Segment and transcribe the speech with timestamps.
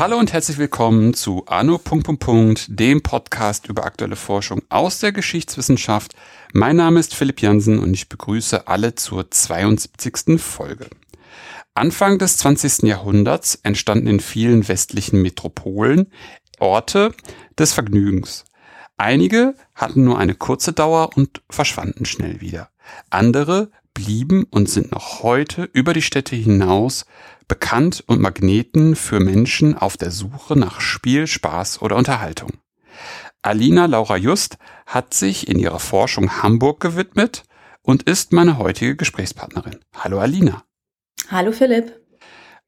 [0.00, 1.80] Hallo und herzlich willkommen zu Anno.
[2.66, 6.16] dem Podcast über aktuelle Forschung aus der Geschichtswissenschaft.
[6.52, 10.40] Mein Name ist Philipp Jansen und ich begrüße alle zur 72.
[10.40, 10.88] Folge.
[11.74, 12.82] Anfang des 20.
[12.88, 16.10] Jahrhunderts entstanden in vielen westlichen Metropolen
[16.58, 17.14] Orte
[17.56, 18.44] des Vergnügens.
[18.96, 22.70] Einige hatten nur eine kurze Dauer und verschwanden schnell wieder.
[23.10, 27.04] Andere blieben und sind noch heute über die Städte hinaus
[27.48, 32.52] bekannt und Magneten für Menschen auf der Suche nach Spiel, Spaß oder Unterhaltung.
[33.42, 37.44] Alina Laura Just hat sich in ihrer Forschung Hamburg gewidmet
[37.82, 39.80] und ist meine heutige Gesprächspartnerin.
[39.96, 40.62] Hallo Alina.
[41.28, 41.92] Hallo Philipp.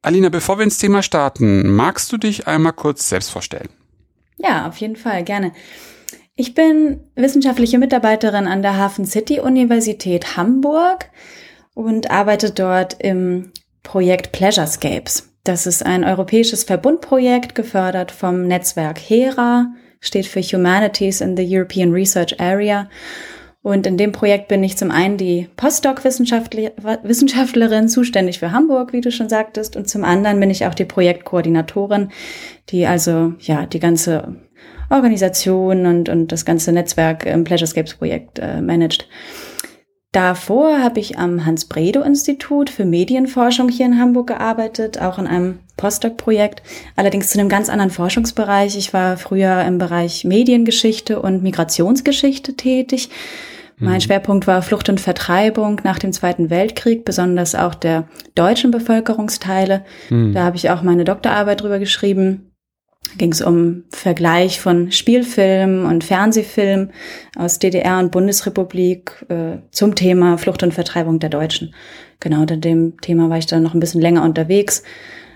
[0.02, 3.68] Alina, bevor wir ins Thema starten, magst du dich einmal kurz selbst vorstellen?
[4.36, 5.52] Ja, auf jeden Fall, gerne.
[6.36, 11.08] Ich bin wissenschaftliche Mitarbeiterin an der Hafen City Universität Hamburg
[11.74, 13.52] und arbeite dort im
[13.84, 15.32] Projekt Pleasurescapes.
[15.44, 19.68] Das ist ein europäisches Verbundprojekt, gefördert vom Netzwerk HERA,
[20.00, 22.90] steht für Humanities in the European Research Area.
[23.62, 29.12] Und in dem Projekt bin ich zum einen die Postdoc-Wissenschaftlerin, zuständig für Hamburg, wie du
[29.12, 32.08] schon sagtest, und zum anderen bin ich auch die Projektkoordinatorin,
[32.70, 34.34] die also ja die ganze
[34.90, 39.08] Organisation und, und das ganze Netzwerk im Pleasurescapes-Projekt äh, managt.
[40.14, 46.62] Davor habe ich am Hans-Bredow-Institut für Medienforschung hier in Hamburg gearbeitet, auch in einem Postdoc-Projekt,
[46.94, 48.76] allerdings zu einem ganz anderen Forschungsbereich.
[48.76, 53.10] Ich war früher im Bereich Mediengeschichte und Migrationsgeschichte tätig.
[53.76, 54.00] Mein mhm.
[54.02, 59.84] Schwerpunkt war Flucht und Vertreibung nach dem Zweiten Weltkrieg, besonders auch der deutschen Bevölkerungsteile.
[60.10, 60.32] Mhm.
[60.32, 62.53] Da habe ich auch meine Doktorarbeit drüber geschrieben
[63.18, 66.90] ging es um Vergleich von Spielfilm und Fernsehfilm
[67.36, 71.74] aus DDR und Bundesrepublik äh, zum Thema Flucht und Vertreibung der Deutschen.
[72.20, 74.82] Genau, unter dem Thema war ich dann noch ein bisschen länger unterwegs,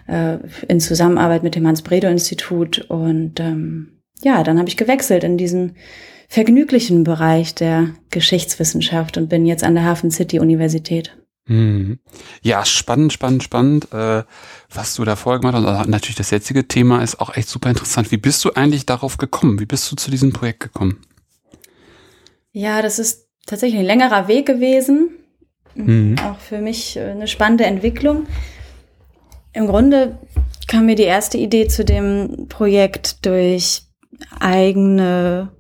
[0.06, 2.86] äh, in Zusammenarbeit mit dem Hans-Bredow-Institut.
[2.88, 5.76] Und ähm, ja, dann habe ich gewechselt in diesen
[6.28, 11.17] vergnüglichen Bereich der Geschichtswissenschaft und bin jetzt an der Hafen City Universität.
[11.48, 11.98] Mhm.
[12.42, 14.22] Ja, spannend, spannend, spannend, äh,
[14.72, 15.64] was du da vorher gemacht hast.
[15.64, 18.12] Also natürlich das jetzige Thema ist auch echt super interessant.
[18.12, 19.58] Wie bist du eigentlich darauf gekommen?
[19.58, 21.00] Wie bist du zu diesem Projekt gekommen?
[22.52, 25.10] Ja, das ist tatsächlich ein längerer Weg gewesen.
[25.74, 26.16] Mhm.
[26.22, 28.26] Auch für mich äh, eine spannende Entwicklung.
[29.54, 30.18] Im Grunde
[30.66, 33.84] kam mir die erste Idee zu dem Projekt durch
[34.38, 35.50] eigene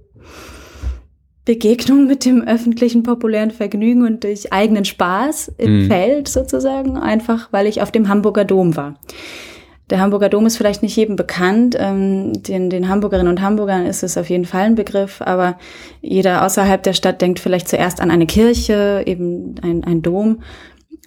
[1.48, 5.86] Begegnung mit dem öffentlichen populären Vergnügen und durch eigenen Spaß im mhm.
[5.86, 8.96] Feld sozusagen, einfach weil ich auf dem Hamburger Dom war.
[9.88, 11.74] Der Hamburger Dom ist vielleicht nicht jedem bekannt.
[11.80, 15.56] Ähm, den, den Hamburgerinnen und Hamburgern ist es auf jeden Fall ein Begriff, aber
[16.02, 20.42] jeder außerhalb der Stadt denkt vielleicht zuerst an eine Kirche, eben ein, ein Dom.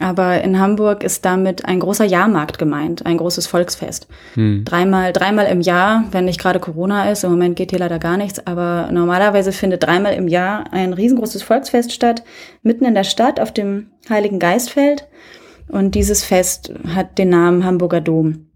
[0.02, 4.08] Aber in Hamburg ist damit ein großer Jahrmarkt gemeint, ein großes Volksfest.
[4.34, 4.66] Hm.
[4.66, 8.18] Dreimal, dreimal im Jahr, wenn nicht gerade Corona ist, im Moment geht hier leider gar
[8.18, 12.24] nichts, aber normalerweise findet dreimal im Jahr ein riesengroßes Volksfest statt,
[12.64, 15.08] mitten in der Stadt auf dem Heiligen Geistfeld.
[15.68, 18.51] Und dieses Fest hat den Namen Hamburger Dom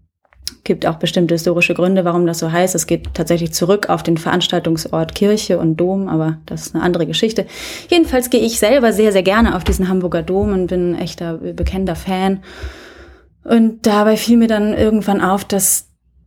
[0.64, 2.74] gibt auch bestimmte historische Gründe, warum das so heißt.
[2.74, 7.06] Es geht tatsächlich zurück auf den Veranstaltungsort Kirche und Dom, aber das ist eine andere
[7.06, 7.46] Geschichte.
[7.88, 11.34] Jedenfalls gehe ich selber sehr, sehr gerne auf diesen Hamburger Dom und bin ein echter
[11.34, 12.42] bekennender Fan.
[13.44, 15.86] Und dabei fiel mir dann irgendwann auf, dass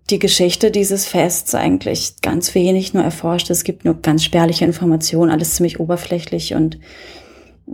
[0.10, 3.50] die Geschichte dieses Fests eigentlich ganz wenig nur erforscht.
[3.50, 6.80] Es gibt nur ganz spärliche Informationen, alles ziemlich oberflächlich und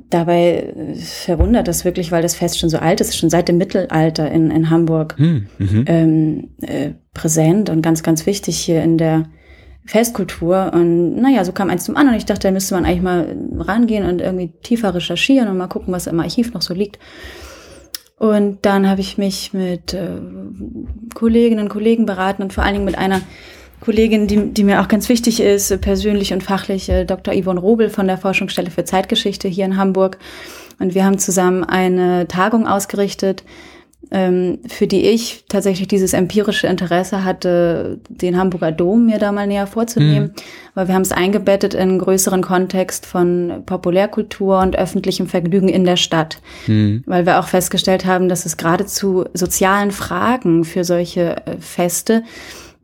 [0.09, 3.57] dabei äh, verwundert das wirklich, weil das Fest schon so alt ist, schon seit dem
[3.57, 5.85] Mittelalter in, in Hamburg hm, mhm.
[5.87, 9.29] ähm, äh, präsent und ganz, ganz wichtig hier in der
[9.85, 10.71] Festkultur.
[10.73, 12.17] Und naja, so kam eins zum anderen.
[12.17, 15.93] Ich dachte, da müsste man eigentlich mal rangehen und irgendwie tiefer recherchieren und mal gucken,
[15.93, 16.99] was im Archiv noch so liegt.
[18.17, 20.07] Und dann habe ich mich mit äh,
[21.13, 23.21] Kolleginnen und Kollegen beraten und vor allen Dingen mit einer
[23.85, 27.35] Kollegin, die, die mir auch ganz wichtig ist, persönlich und fachlich, äh, Dr.
[27.35, 30.17] Yvonne Robel von der Forschungsstelle für Zeitgeschichte hier in Hamburg.
[30.79, 33.43] Und wir haben zusammen eine Tagung ausgerichtet,
[34.11, 39.45] ähm, für die ich tatsächlich dieses empirische Interesse hatte, den Hamburger Dom mir da mal
[39.45, 40.29] näher vorzunehmen.
[40.35, 40.41] Mhm.
[40.73, 45.85] Weil wir haben es eingebettet in einen größeren Kontext von Populärkultur und öffentlichem Vergnügen in
[45.85, 46.39] der Stadt.
[46.65, 47.03] Mhm.
[47.05, 52.23] Weil wir auch festgestellt haben, dass es gerade zu sozialen Fragen für solche äh, Feste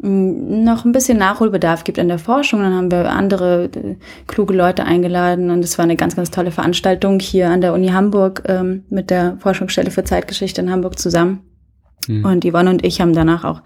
[0.03, 2.61] noch ein bisschen Nachholbedarf gibt in der Forschung.
[2.61, 3.95] Dann haben wir andere äh,
[4.25, 7.89] kluge Leute eingeladen und es war eine ganz, ganz tolle Veranstaltung hier an der Uni
[7.89, 11.41] Hamburg ähm, mit der Forschungsstelle für Zeitgeschichte in Hamburg zusammen.
[12.07, 12.25] Mhm.
[12.25, 13.61] Und Yvonne und ich haben danach auch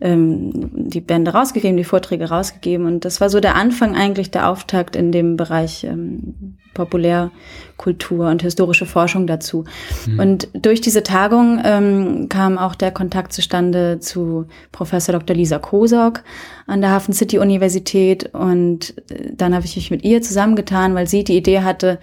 [0.00, 2.86] ähm, die Bände rausgegeben, die Vorträge rausgegeben.
[2.86, 8.42] Und das war so der Anfang eigentlich, der Auftakt in dem Bereich ähm, Populärkultur und
[8.42, 9.64] historische Forschung dazu.
[10.06, 10.18] Mhm.
[10.18, 15.36] Und durch diese Tagung ähm, kam auch der Kontakt zustande zu Professor Dr.
[15.36, 16.24] Lisa Kosok
[16.66, 18.34] an der Hafen City Universität.
[18.34, 21.98] Und äh, dann habe ich mich mit ihr zusammengetan, weil sie die Idee hatte,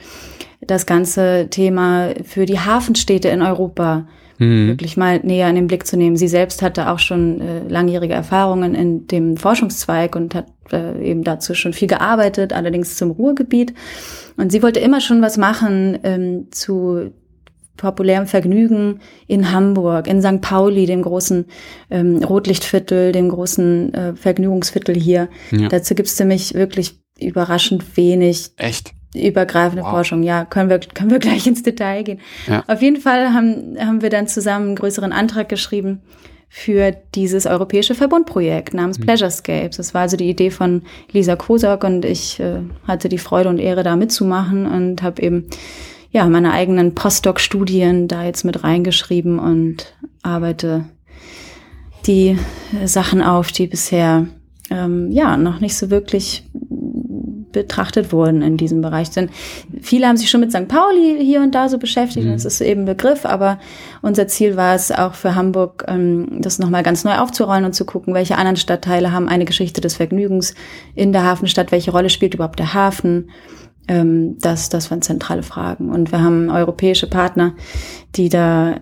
[0.61, 4.07] das ganze Thema für die Hafenstädte in Europa
[4.41, 4.67] mhm.
[4.67, 6.17] wirklich mal näher in den Blick zu nehmen.
[6.17, 11.23] Sie selbst hatte auch schon äh, langjährige Erfahrungen in dem Forschungszweig und hat äh, eben
[11.23, 13.73] dazu schon viel gearbeitet, allerdings zum Ruhrgebiet.
[14.37, 17.11] Und sie wollte immer schon was machen ähm, zu
[17.77, 20.41] populärem Vergnügen in Hamburg, in St.
[20.41, 21.45] Pauli, dem großen
[21.89, 25.29] ähm, Rotlichtviertel, dem großen äh, Vergnügungsviertel hier.
[25.51, 25.67] Ja.
[25.67, 28.51] Dazu gibt's nämlich wirklich überraschend wenig.
[28.57, 28.93] Echt?
[29.15, 29.91] Übergreifende wow.
[29.91, 30.23] Forschung.
[30.23, 32.19] Ja, können wir, können wir gleich ins Detail gehen.
[32.47, 32.63] Ja.
[32.67, 36.01] Auf jeden Fall haben, haben wir dann zusammen einen größeren Antrag geschrieben
[36.53, 39.03] für dieses europäische Verbundprojekt namens mhm.
[39.03, 39.77] Pleasurescapes.
[39.77, 43.57] Das war also die Idee von Lisa Kosok und ich äh, hatte die Freude und
[43.57, 45.45] Ehre, da mitzumachen und habe eben
[46.11, 50.85] ja meine eigenen Postdoc-Studien da jetzt mit reingeschrieben und arbeite
[52.05, 52.37] die
[52.83, 54.27] Sachen auf, die bisher
[54.69, 56.43] ähm, ja noch nicht so wirklich
[57.51, 59.09] betrachtet wurden in diesem Bereich.
[59.09, 59.29] Denn
[59.81, 60.67] viele haben sich schon mit St.
[60.67, 62.33] Pauli hier und da so beschäftigt, mhm.
[62.33, 63.59] das ist eben Begriff, aber
[64.01, 67.85] unser Ziel war es auch für Hamburg, ähm, das nochmal ganz neu aufzurollen und zu
[67.85, 70.55] gucken, welche anderen Stadtteile haben eine Geschichte des Vergnügens
[70.95, 73.29] in der Hafenstadt, welche Rolle spielt überhaupt der Hafen.
[73.87, 75.89] Ähm, das, das waren zentrale Fragen.
[75.89, 77.55] Und wir haben europäische Partner,
[78.15, 78.81] die da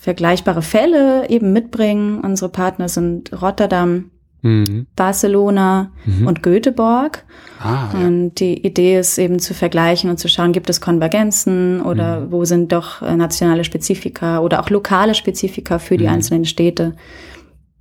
[0.00, 2.20] vergleichbare Fälle eben mitbringen.
[2.20, 4.10] Unsere Partner sind Rotterdam,
[4.44, 4.86] mhm.
[4.94, 6.26] Barcelona mhm.
[6.26, 7.24] und Göteborg.
[7.58, 8.06] Ah, ja.
[8.06, 12.32] Und die Idee ist eben zu vergleichen und zu schauen, gibt es Konvergenzen oder mhm.
[12.32, 16.10] wo sind doch äh, nationale Spezifika oder auch lokale Spezifika für die mhm.
[16.10, 16.94] einzelnen Städte.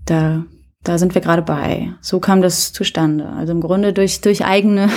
[0.05, 0.45] Da,
[0.83, 1.93] da sind wir gerade bei.
[2.01, 3.27] So kam das zustande.
[3.27, 4.87] Also im Grunde durch, durch eigene,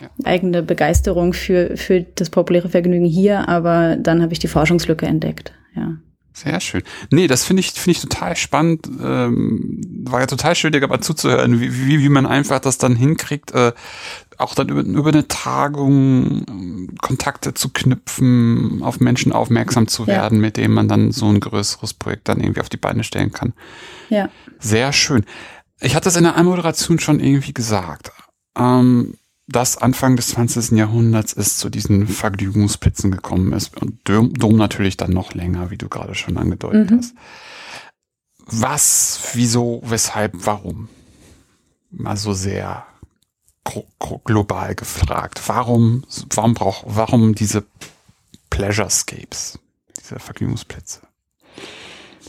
[0.00, 0.08] ja.
[0.24, 5.52] eigene Begeisterung für, für das populäre Vergnügen hier, aber dann habe ich die Forschungslücke entdeckt.
[5.76, 5.96] Ja.
[6.36, 6.82] Sehr schön.
[7.10, 8.88] Nee, das finde ich, finde ich total spannend.
[9.00, 12.96] Ähm, war ja total schön, dir aber zuzuhören, wie, wie, wie man einfach das dann
[12.96, 13.72] hinkriegt, äh,
[14.36, 20.38] auch dann über, über eine Tagung ähm, Kontakte zu knüpfen, auf Menschen aufmerksam zu werden,
[20.38, 20.40] ja.
[20.40, 23.52] mit denen man dann so ein größeres Projekt dann irgendwie auf die Beine stellen kann.
[24.08, 24.28] Ja.
[24.58, 25.24] Sehr schön.
[25.80, 28.10] Ich hatte es in der Anmoderation schon irgendwie gesagt.
[28.58, 29.14] Ähm,
[29.46, 30.72] das Anfang des 20.
[30.72, 35.88] Jahrhunderts ist zu diesen Vergnügungsplätzen gekommen ist und Dom natürlich dann noch länger, wie du
[35.88, 36.98] gerade schon angedeutet mhm.
[36.98, 37.14] hast.
[38.46, 40.88] Was, wieso, weshalb, warum?
[41.90, 42.86] Mal so sehr
[44.24, 45.40] global gefragt.
[45.46, 46.04] Warum,
[46.34, 47.64] warum braucht, warum diese
[48.50, 49.58] Pleasurescapes,
[49.98, 51.00] diese Vergnügungsplätze?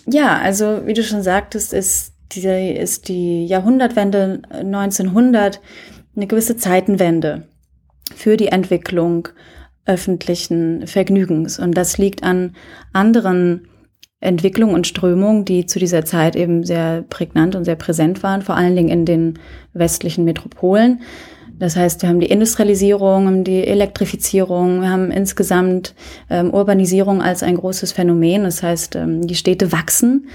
[0.06, 5.62] Ja, also wie du schon sagtest, ist die, ist die Jahrhundertwende 1900
[6.16, 7.48] eine gewisse Zeitenwende
[8.16, 9.30] für die Entwicklung
[9.86, 11.60] öffentlichen Vergnügens.
[11.60, 12.56] Und das liegt an
[12.94, 13.68] anderen
[14.20, 18.56] Entwicklungen und Strömungen, die zu dieser Zeit eben sehr prägnant und sehr präsent waren, vor
[18.56, 19.40] allen Dingen in den
[19.74, 21.02] westlichen Metropolen.
[21.58, 25.96] Das heißt, wir haben die Industrialisierung, die Elektrifizierung, wir haben insgesamt
[26.30, 28.44] ähm, Urbanisierung als ein großes Phänomen.
[28.44, 30.28] Das heißt, ähm, die Städte wachsen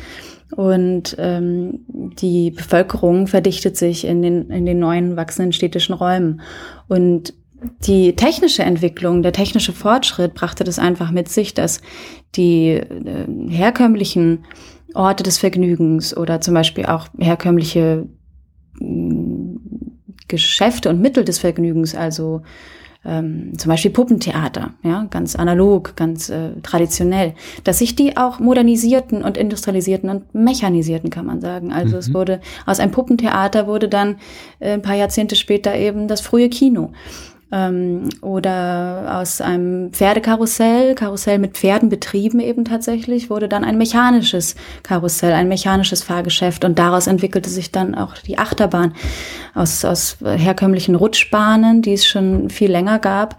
[0.57, 6.41] und ähm, die Bevölkerung verdichtet sich in den, in den neuen wachsenden städtischen Räumen.
[6.89, 7.35] Und
[7.87, 11.81] die technische Entwicklung, der technische Fortschritt brachte das einfach mit sich, dass
[12.35, 14.45] die äh, herkömmlichen
[14.95, 18.07] Orte des Vergnügens oder zum Beispiel auch herkömmliche
[18.81, 18.87] äh,
[20.27, 22.43] Geschäfte und Mittel des Vergnügens, also
[23.05, 29.23] ähm, zum Beispiel Puppentheater, ja, ganz analog, ganz äh, traditionell, dass sich die auch modernisierten
[29.25, 31.73] und industrialisierten und mechanisierten, kann man sagen.
[31.73, 31.99] Also mhm.
[31.99, 34.17] es wurde aus einem Puppentheater wurde dann
[34.59, 36.93] äh, ein paar Jahrzehnte später eben das frühe Kino
[37.53, 44.55] ähm, oder aus einem Pferdekarussell, Karussell mit Pferden betrieben eben tatsächlich, wurde dann ein mechanisches
[44.83, 48.95] Karussell, ein mechanisches Fahrgeschäft und daraus entwickelte sich dann auch die Achterbahn
[49.55, 53.37] aus, aus herkömmlichen Rutschbahnen, die es schon viel länger gab,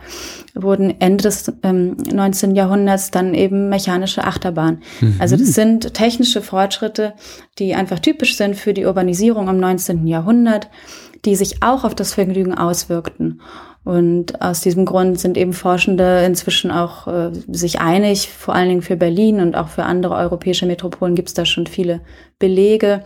[0.55, 2.55] wurden Ende des ähm, 19.
[2.55, 4.81] Jahrhunderts dann eben mechanische Achterbahn.
[4.99, 5.15] Mhm.
[5.19, 7.13] Also das sind technische Fortschritte,
[7.59, 10.05] die einfach typisch sind für die Urbanisierung im 19.
[10.07, 10.69] Jahrhundert,
[11.25, 13.41] die sich auch auf das Vergnügen auswirkten.
[13.83, 18.81] Und aus diesem Grund sind eben Forschende inzwischen auch äh, sich einig, vor allen Dingen
[18.83, 22.01] für Berlin und auch für andere europäische Metropolen gibt es da schon viele
[22.37, 23.03] Belege,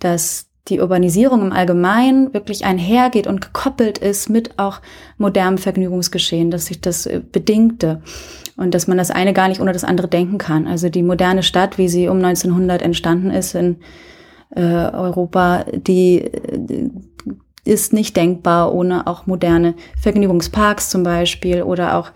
[0.00, 4.80] dass die Urbanisierung im Allgemeinen wirklich einhergeht und gekoppelt ist mit auch
[5.16, 8.02] modernem Vergnügungsgeschehen, dass sich das äh, bedingte
[8.56, 10.66] und dass man das eine gar nicht ohne das andere denken kann.
[10.66, 13.76] Also die moderne Stadt, wie sie um 1900 entstanden ist in
[14.54, 16.90] äh, Europa, die äh,
[17.66, 22.10] ist nicht denkbar ohne auch moderne Vergnügungsparks zum Beispiel oder auch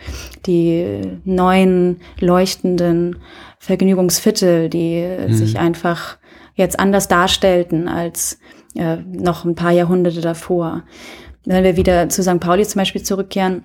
[0.47, 3.17] die neuen leuchtenden
[3.59, 5.33] Vergnügungsviertel, die mhm.
[5.33, 6.19] sich einfach
[6.55, 8.39] jetzt anders darstellten als
[8.75, 10.85] äh, noch ein paar Jahrhunderte davor.
[11.45, 12.41] Wenn wir wieder zu St.
[12.41, 13.65] Pauli zum Beispiel zurückkehren,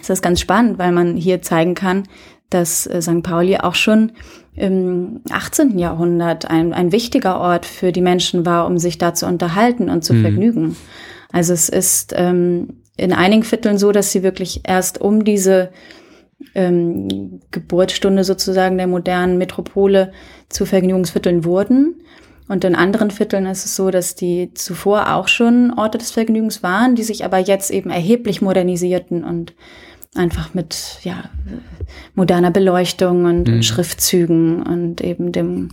[0.00, 2.04] ist das ganz spannend, weil man hier zeigen kann,
[2.48, 3.22] dass äh, St.
[3.22, 4.12] Pauli auch schon
[4.54, 5.78] im 18.
[5.78, 10.04] Jahrhundert ein, ein wichtiger Ort für die Menschen war, um sich da zu unterhalten und
[10.04, 10.22] zu mhm.
[10.22, 10.76] vergnügen.
[11.32, 15.70] Also es ist ähm, in einigen Vierteln so, dass sie wirklich erst um diese
[16.54, 20.12] ähm, Geburtsstunde sozusagen der modernen Metropole
[20.48, 22.02] zu Vergnügungsvierteln wurden.
[22.48, 26.62] Und in anderen Vierteln ist es so, dass die zuvor auch schon Orte des Vergnügens
[26.62, 29.54] waren, die sich aber jetzt eben erheblich modernisierten und
[30.16, 31.30] einfach mit ja,
[32.14, 33.62] moderner Beleuchtung und, mhm.
[33.62, 35.68] Schriftzügen und eben dem,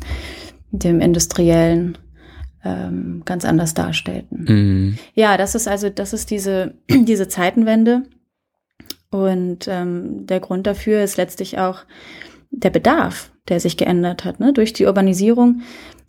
[0.72, 1.98] dem industriellen
[2.68, 4.46] ähm, ganz anders darstellten.
[4.48, 4.98] Mhm.
[5.14, 8.04] Ja, das ist also, das ist diese, diese Zeitenwende.
[9.10, 11.86] Und ähm, der Grund dafür ist letztlich auch
[12.52, 14.40] der Bedarf, der sich geändert hat.
[14.40, 14.52] Ne?
[14.52, 15.62] Durch die Urbanisierung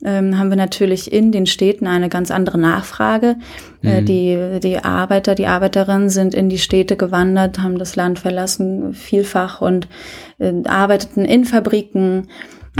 [0.04, 3.36] ähm, haben wir natürlich in den Städten eine ganz andere Nachfrage.
[3.82, 3.90] Äh, mhm.
[3.90, 8.94] Äh, die, die Arbeiter, die Arbeiterinnen sind in die Städte gewandert, haben das Land verlassen,
[8.94, 9.88] vielfach und
[10.38, 12.28] äh, arbeiteten in Fabriken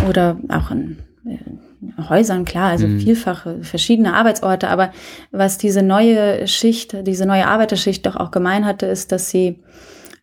[0.09, 1.68] oder auch in äh,
[2.09, 3.01] Häusern, klar, also mhm.
[3.01, 4.69] vielfache verschiedene Arbeitsorte.
[4.69, 4.91] Aber
[5.31, 9.61] was diese neue Schicht, diese neue Arbeiterschicht doch auch gemein hatte, ist, dass sie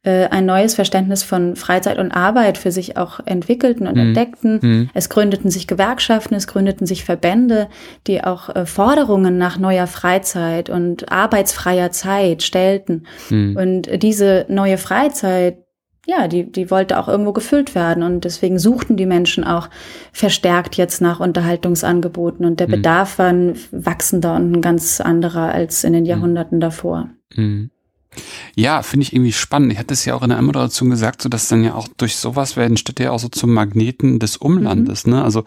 [0.06, 4.02] äh, ein neues Verständnis von Freizeit und Arbeit für sich auch entwickelten und mhm.
[4.02, 4.60] entdeckten.
[4.62, 4.90] Mhm.
[4.94, 7.70] Es gründeten sich Gewerkschaften, es gründeten sich Verbände,
[8.06, 13.08] die auch äh, Forderungen nach neuer Freizeit und arbeitsfreier Zeit stellten.
[13.32, 13.58] Mhm.
[13.58, 15.65] Und diese neue Freizeit,
[16.06, 18.04] ja, die, die wollte auch irgendwo gefüllt werden.
[18.04, 19.70] Und deswegen suchten die Menschen auch
[20.12, 22.46] verstärkt jetzt nach Unterhaltungsangeboten.
[22.46, 22.72] Und der mhm.
[22.72, 26.10] Bedarf war ein wachsender und ein ganz anderer als in den mhm.
[26.10, 27.10] Jahrhunderten davor.
[27.36, 27.72] Mhm.
[28.56, 29.74] Ja, finde ich irgendwie spannend.
[29.74, 32.16] Ich hatte es ja auch in der Anmoderation gesagt, so dass dann ja auch durch
[32.16, 35.06] sowas werden Städte ja auch so zum Magneten des Umlandes.
[35.06, 35.14] Mhm.
[35.14, 35.24] Ne?
[35.24, 35.44] Also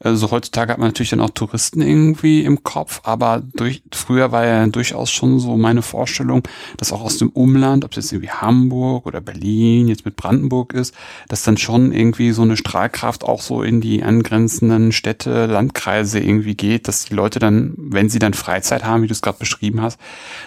[0.00, 4.46] also heutzutage hat man natürlich dann auch Touristen irgendwie im Kopf, aber durch, früher war
[4.46, 8.30] ja durchaus schon so meine Vorstellung, dass auch aus dem Umland, ob es jetzt irgendwie
[8.30, 10.94] Hamburg oder Berlin jetzt mit Brandenburg ist,
[11.26, 16.54] dass dann schon irgendwie so eine Strahlkraft auch so in die angrenzenden Städte, Landkreise irgendwie
[16.54, 19.82] geht, dass die Leute dann, wenn sie dann Freizeit haben, wie du es gerade beschrieben
[19.82, 19.98] hast,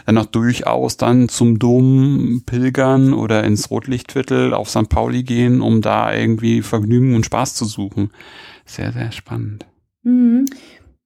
[0.05, 4.87] dann auch durchaus dann zum Dom pilgern oder ins Rotlichtviertel auf St.
[4.87, 8.11] Pauli gehen, um da irgendwie Vergnügen und Spaß zu suchen
[8.75, 9.65] sehr, sehr spannend.
[10.03, 10.45] Mhm.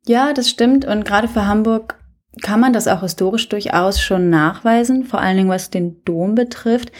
[0.08, 0.86] Ja, das stimmt.
[0.86, 2.00] Und gerade für Hamburg
[2.42, 6.92] kann man das auch historisch durchaus schon nachweisen, vor allen Dingen was den Dom betrifft.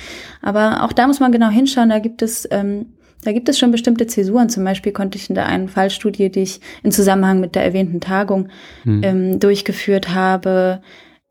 [0.42, 1.90] Aber auch da muss man genau hinschauen.
[1.90, 2.94] Da gibt es ähm,
[3.24, 4.50] da gibt es schon bestimmte Zäsuren.
[4.50, 8.00] Zum Beispiel konnte ich in der einen Fallstudie, die ich in Zusammenhang mit der erwähnten
[8.00, 8.50] Tagung
[8.84, 9.02] hm.
[9.04, 10.82] ähm, durchgeführt habe,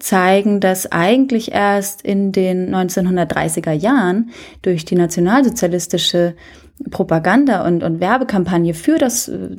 [0.01, 4.31] zeigen, dass eigentlich erst in den 1930er Jahren
[4.63, 6.35] durch die nationalsozialistische
[6.91, 9.51] Propaganda und, und Werbekampagne für das äh,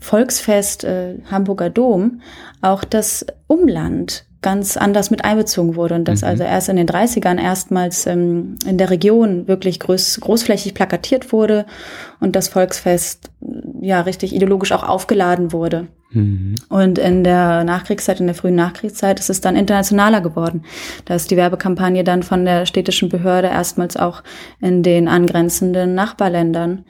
[0.00, 2.20] Volksfest äh, Hamburger Dom
[2.60, 6.28] auch das Umland ganz anders mit einbezogen wurde und das mhm.
[6.28, 11.64] also erst in den 30ern erstmals ähm, in der Region wirklich groß, großflächig plakatiert wurde
[12.20, 13.30] und das Volksfest
[13.80, 15.88] ja richtig ideologisch auch aufgeladen wurde.
[16.14, 16.54] Mhm.
[16.68, 20.64] Und in der Nachkriegszeit, in der frühen Nachkriegszeit ist es dann internationaler geworden.
[21.04, 24.22] Da ist die Werbekampagne dann von der städtischen Behörde erstmals auch
[24.60, 26.84] in den angrenzenden Nachbarländern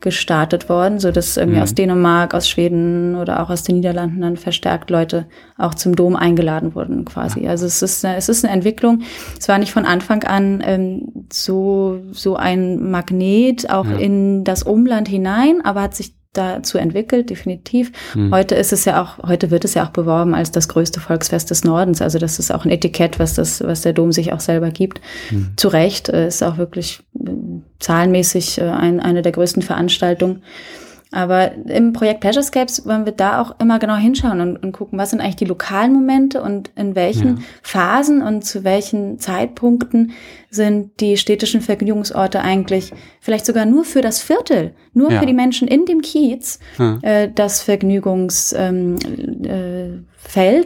[0.00, 1.62] gestartet worden, so dass irgendwie mhm.
[1.62, 6.16] aus Dänemark, aus Schweden oder auch aus den Niederlanden dann verstärkt Leute auch zum Dom
[6.16, 7.44] eingeladen wurden quasi.
[7.44, 7.50] Ja.
[7.50, 9.02] Also es ist eine, es ist eine Entwicklung.
[9.38, 13.96] Es war nicht von Anfang an ähm, so so ein Magnet auch ja.
[13.96, 17.92] in das Umland hinein, aber hat sich dazu entwickelt, definitiv.
[18.14, 18.34] Mhm.
[18.34, 21.50] Heute ist es ja auch, heute wird es ja auch beworben als das größte Volksfest
[21.50, 22.02] des Nordens.
[22.02, 25.00] Also das ist auch ein Etikett, was das, was der Dom sich auch selber gibt.
[25.30, 25.52] Mhm.
[25.56, 27.30] Zu Recht äh, ist auch wirklich äh,
[27.80, 30.42] zahlenmäßig äh, ein, eine der größten Veranstaltungen.
[31.12, 35.10] Aber im Projekt Pleasurescapes wollen wir da auch immer genau hinschauen und, und gucken, was
[35.10, 37.42] sind eigentlich die lokalen Momente und in welchen ja.
[37.62, 40.12] Phasen und zu welchen Zeitpunkten
[40.50, 45.20] sind die städtischen Vergnügungsorte eigentlich vielleicht sogar nur für das Viertel, nur ja.
[45.20, 46.98] für die Menschen in dem Kiez ja.
[47.02, 48.56] äh, das Vergnügungsfeld.
[48.58, 48.96] Ähm,
[50.34, 50.64] äh,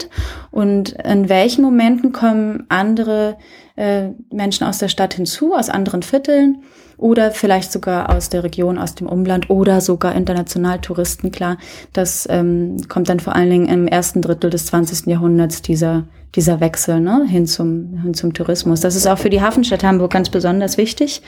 [0.51, 3.37] und in welchen Momenten kommen andere
[3.77, 6.63] äh, Menschen aus der Stadt hinzu, aus anderen Vierteln
[7.01, 11.57] oder vielleicht sogar aus der Region, aus dem Umland oder sogar international Touristen, klar.
[11.93, 15.07] Das ähm, kommt dann vor allen Dingen im ersten Drittel des 20.
[15.07, 16.05] Jahrhunderts dieser,
[16.35, 18.81] dieser Wechsel ne, hin, zum, hin zum Tourismus.
[18.81, 21.23] Das ist auch für die Hafenstadt Hamburg ganz besonders wichtig.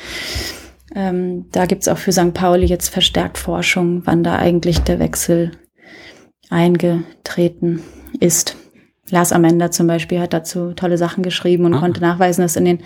[0.94, 2.34] Ähm, da gibt's auch für St.
[2.34, 5.52] Pauli jetzt verstärkt Forschung, wann da eigentlich der Wechsel
[6.50, 7.82] eingetreten
[8.20, 8.56] ist.
[9.12, 11.80] Lars Amender zum Beispiel hat dazu tolle Sachen geschrieben und ah.
[11.80, 12.78] konnte nachweisen, dass in den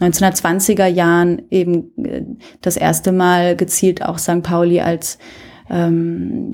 [0.00, 2.22] 1920er Jahren eben äh,
[2.62, 4.42] das erste Mal gezielt auch St.
[4.42, 5.18] Pauli als
[5.70, 6.52] ähm,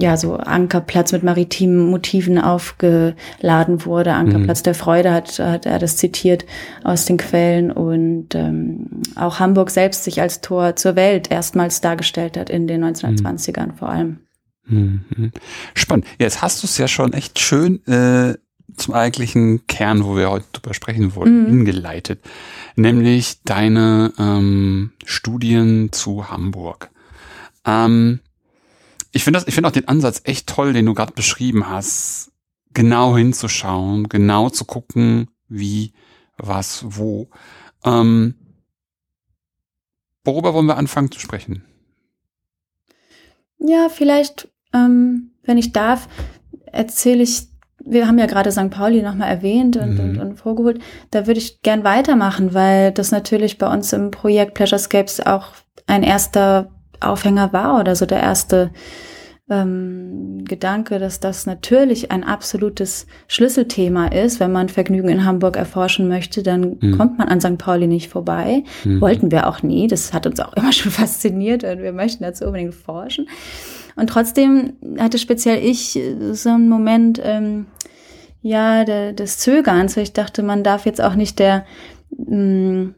[0.00, 4.14] ja, so Ankerplatz mit maritimen Motiven aufgeladen wurde.
[4.14, 4.64] Ankerplatz mhm.
[4.64, 6.44] der Freude hat, hat er das zitiert
[6.82, 12.36] aus den Quellen und ähm, auch Hamburg selbst sich als Tor zur Welt erstmals dargestellt
[12.36, 13.74] hat in den 1920ern mhm.
[13.76, 14.18] vor allem.
[14.66, 15.30] Mhm.
[15.74, 16.06] Spannend.
[16.18, 18.34] Jetzt hast du es ja schon echt schön äh,
[18.76, 21.46] zum eigentlichen Kern, wo wir heute drüber sprechen wollen, mhm.
[21.46, 22.20] hingeleitet.
[22.74, 26.90] Nämlich deine ähm, Studien zu Hamburg.
[27.64, 28.20] Ähm,
[29.12, 32.32] ich finde das, ich finde auch den Ansatz echt toll, den du gerade beschrieben hast,
[32.74, 35.92] genau hinzuschauen, genau zu gucken, wie,
[36.36, 37.30] was, wo.
[37.84, 38.34] Ähm,
[40.24, 41.64] worüber wollen wir anfangen zu sprechen?
[43.58, 46.08] Ja, vielleicht, ähm, wenn ich darf,
[46.66, 47.48] erzähle ich,
[47.86, 48.70] wir haben ja gerade St.
[48.70, 50.00] Pauli nochmal erwähnt und, mhm.
[50.00, 50.80] und, und vorgeholt.
[51.10, 55.48] Da würde ich gern weitermachen, weil das natürlich bei uns im Projekt Pleasurescapes auch
[55.86, 56.68] ein erster
[57.00, 58.70] Aufhänger war oder so der erste
[59.48, 64.40] ähm, Gedanke, dass das natürlich ein absolutes Schlüsselthema ist.
[64.40, 66.98] Wenn man Vergnügen in Hamburg erforschen möchte, dann mhm.
[66.98, 67.58] kommt man an St.
[67.58, 68.64] Pauli nicht vorbei.
[68.84, 69.00] Mhm.
[69.00, 69.86] Wollten wir auch nie.
[69.86, 73.28] Das hat uns auch immer schon fasziniert und wir möchten dazu unbedingt forschen.
[73.94, 75.98] Und trotzdem hatte speziell ich
[76.32, 77.66] so einen Moment, ähm,
[78.46, 81.64] ja, der, des Zögerns, weil ich dachte, man darf jetzt auch nicht der,
[82.16, 82.94] mh, mm,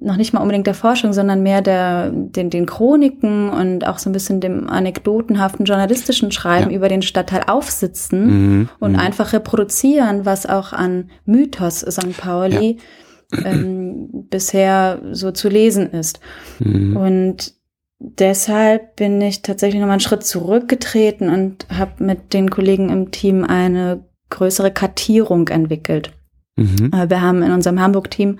[0.00, 4.10] noch nicht mal unbedingt der Forschung, sondern mehr der, den, den Chroniken und auch so
[4.10, 6.76] ein bisschen dem anekdotenhaften journalistischen Schreiben ja.
[6.76, 8.68] über den Stadtteil aufsitzen mhm.
[8.80, 8.98] und mhm.
[8.98, 12.16] einfach reproduzieren, was auch an Mythos St.
[12.16, 12.78] Pauli
[13.32, 13.44] ja.
[13.44, 16.18] ähm, bisher so zu lesen ist.
[16.58, 16.96] Mhm.
[16.96, 17.54] Und
[18.00, 23.44] deshalb bin ich tatsächlich nochmal einen Schritt zurückgetreten und habe mit den Kollegen im Team
[23.44, 26.12] eine größere Kartierung entwickelt.
[26.56, 26.90] Mhm.
[26.92, 28.38] Äh, wir haben in unserem Hamburg-Team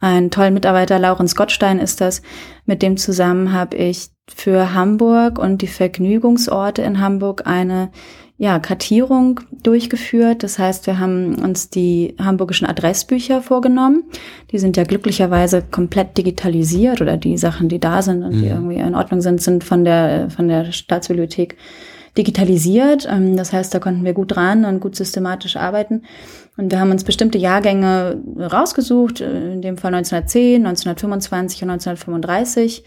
[0.00, 2.22] einen tollen Mitarbeiter, Laurens Gottstein ist das.
[2.66, 7.90] Mit dem zusammen habe ich für Hamburg und die Vergnügungsorte in Hamburg eine
[8.36, 10.42] ja, Kartierung durchgeführt.
[10.42, 14.02] Das heißt, wir haben uns die hamburgischen Adressbücher vorgenommen.
[14.50, 18.42] Die sind ja glücklicherweise komplett digitalisiert oder die Sachen, die da sind und mhm.
[18.42, 21.56] die irgendwie in Ordnung sind, sind von der, von der Staatsbibliothek
[22.16, 23.08] digitalisiert.
[23.10, 26.02] Ähm, das heißt, da konnten wir gut dran und gut systematisch arbeiten.
[26.56, 32.84] Und wir haben uns bestimmte Jahrgänge rausgesucht, äh, in dem Fall 1910, 1925 und 1935.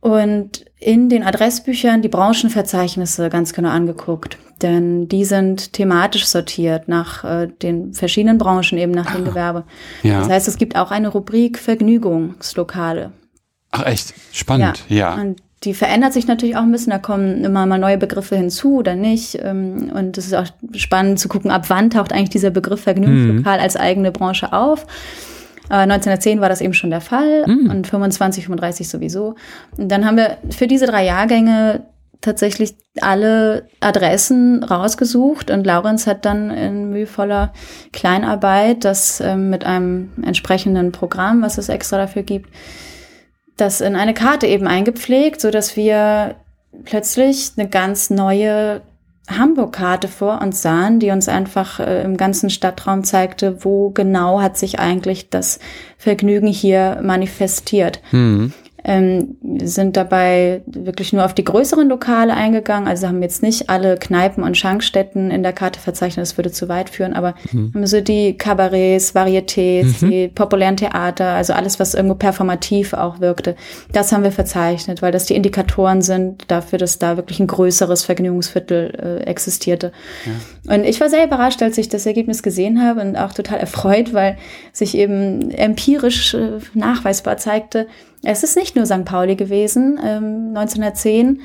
[0.00, 4.36] Und in den Adressbüchern die Branchenverzeichnisse ganz genau angeguckt.
[4.60, 9.64] Denn die sind thematisch sortiert nach äh, den verschiedenen Branchen, eben nach dem ah, Gewerbe.
[10.02, 10.20] Ja.
[10.20, 13.12] Das heißt, es gibt auch eine Rubrik Vergnügungslokale.
[13.70, 14.96] Ach echt, spannend, ja.
[14.96, 15.14] ja.
[15.14, 16.90] Und die verändert sich natürlich auch ein bisschen.
[16.90, 19.38] Da kommen immer mal neue Begriffe hinzu oder nicht.
[19.42, 23.58] Ähm, und es ist auch spannend zu gucken, ab wann taucht eigentlich dieser Begriff Vergnügungslokal
[23.58, 23.62] mhm.
[23.62, 24.86] als eigene Branche auf.
[25.70, 27.70] 1910 war das eben schon der Fall mhm.
[27.70, 29.34] und 25, 35 sowieso.
[29.78, 31.84] Und dann haben wir für diese drei Jahrgänge
[32.20, 37.52] tatsächlich alle Adressen rausgesucht und Laurenz hat dann in mühevoller
[37.92, 42.50] Kleinarbeit das ähm, mit einem entsprechenden Programm, was es extra dafür gibt,
[43.56, 46.36] das in eine Karte eben eingepflegt, so dass wir
[46.84, 48.82] plötzlich eine ganz neue
[49.28, 54.58] Hamburg-Karte vor uns sahen, die uns einfach äh, im ganzen Stadtraum zeigte, wo genau hat
[54.58, 55.60] sich eigentlich das
[55.96, 58.00] Vergnügen hier manifestiert.
[58.10, 58.52] Mhm
[58.84, 62.86] ähm, sind dabei wirklich nur auf die größeren Lokale eingegangen.
[62.86, 66.68] Also haben jetzt nicht alle Kneipen und Schankstätten in der Karte verzeichnet, das würde zu
[66.68, 67.72] weit führen, aber mhm.
[67.74, 70.10] haben so die Kabarets, Varietés, mhm.
[70.10, 73.56] die populären Theater, also alles, was irgendwo performativ auch wirkte,
[73.92, 78.04] das haben wir verzeichnet, weil das die Indikatoren sind dafür, dass da wirklich ein größeres
[78.04, 79.92] Vergnügungsviertel äh, existierte.
[80.26, 80.74] Ja.
[80.74, 84.12] Und ich war sehr überrascht, als ich das Ergebnis gesehen habe und auch total erfreut,
[84.12, 84.36] weil
[84.72, 87.86] sich eben empirisch äh, nachweisbar zeigte,
[88.24, 89.04] es ist nicht nur St.
[89.04, 89.98] Pauli gewesen.
[90.02, 91.40] Ähm, 1910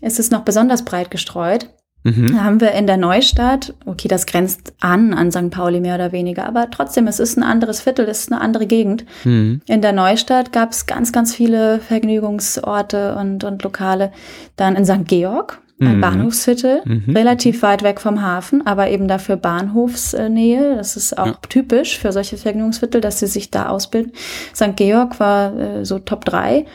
[0.00, 1.68] ist es noch besonders breit gestreut.
[2.04, 2.34] Mhm.
[2.34, 5.50] Da haben wir in der Neustadt, okay, das grenzt an an St.
[5.50, 8.66] Pauli mehr oder weniger, aber trotzdem, es ist ein anderes Viertel, es ist eine andere
[8.66, 9.04] Gegend.
[9.24, 9.60] Mhm.
[9.66, 14.10] In der Neustadt gab es ganz, ganz viele Vergnügungsorte und, und Lokale.
[14.56, 15.06] Dann in St.
[15.06, 16.00] Georg, ein mhm.
[16.00, 17.16] Bahnhofsviertel, mhm.
[17.16, 20.76] relativ weit weg vom Hafen, aber eben dafür Bahnhofsnähe.
[20.76, 21.38] Das ist auch ja.
[21.48, 24.12] typisch für solche Vergnügungsviertel, dass sie sich da ausbilden.
[24.54, 24.76] St.
[24.76, 26.66] Georg war äh, so Top 3.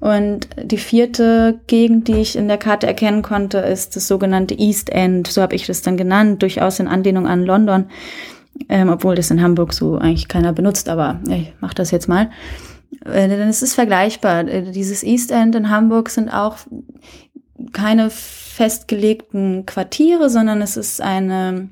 [0.00, 4.90] Und die vierte Gegend, die ich in der Karte erkennen konnte, ist das sogenannte East
[4.90, 5.26] End.
[5.26, 7.86] So habe ich das dann genannt, durchaus in Anlehnung an London.
[8.68, 12.30] Ähm, obwohl das in Hamburg so eigentlich keiner benutzt, aber ich mache das jetzt mal.
[13.04, 14.48] Äh, denn es ist vergleichbar.
[14.48, 16.56] Äh, dieses East End in Hamburg sind auch
[17.72, 21.68] keine festgelegten Quartiere, sondern es ist eine,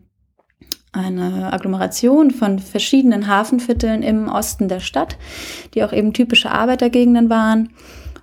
[0.93, 5.17] eine Agglomeration von verschiedenen Hafenvierteln im Osten der Stadt,
[5.75, 7.71] die auch eben typische Arbeitergegenden waren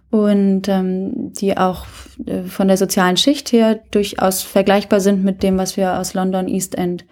[0.10, 1.86] und ähm, die auch
[2.26, 6.48] äh, von der sozialen Schicht her durchaus vergleichbar sind mit dem, was wir aus London
[6.48, 7.06] East End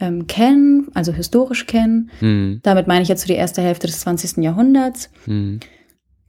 [0.00, 2.10] ähm, kennen, also historisch kennen.
[2.20, 2.60] Mhm.
[2.64, 4.38] Damit meine ich jetzt so die erste Hälfte des 20.
[4.38, 5.10] Jahrhunderts.
[5.26, 5.60] Mhm.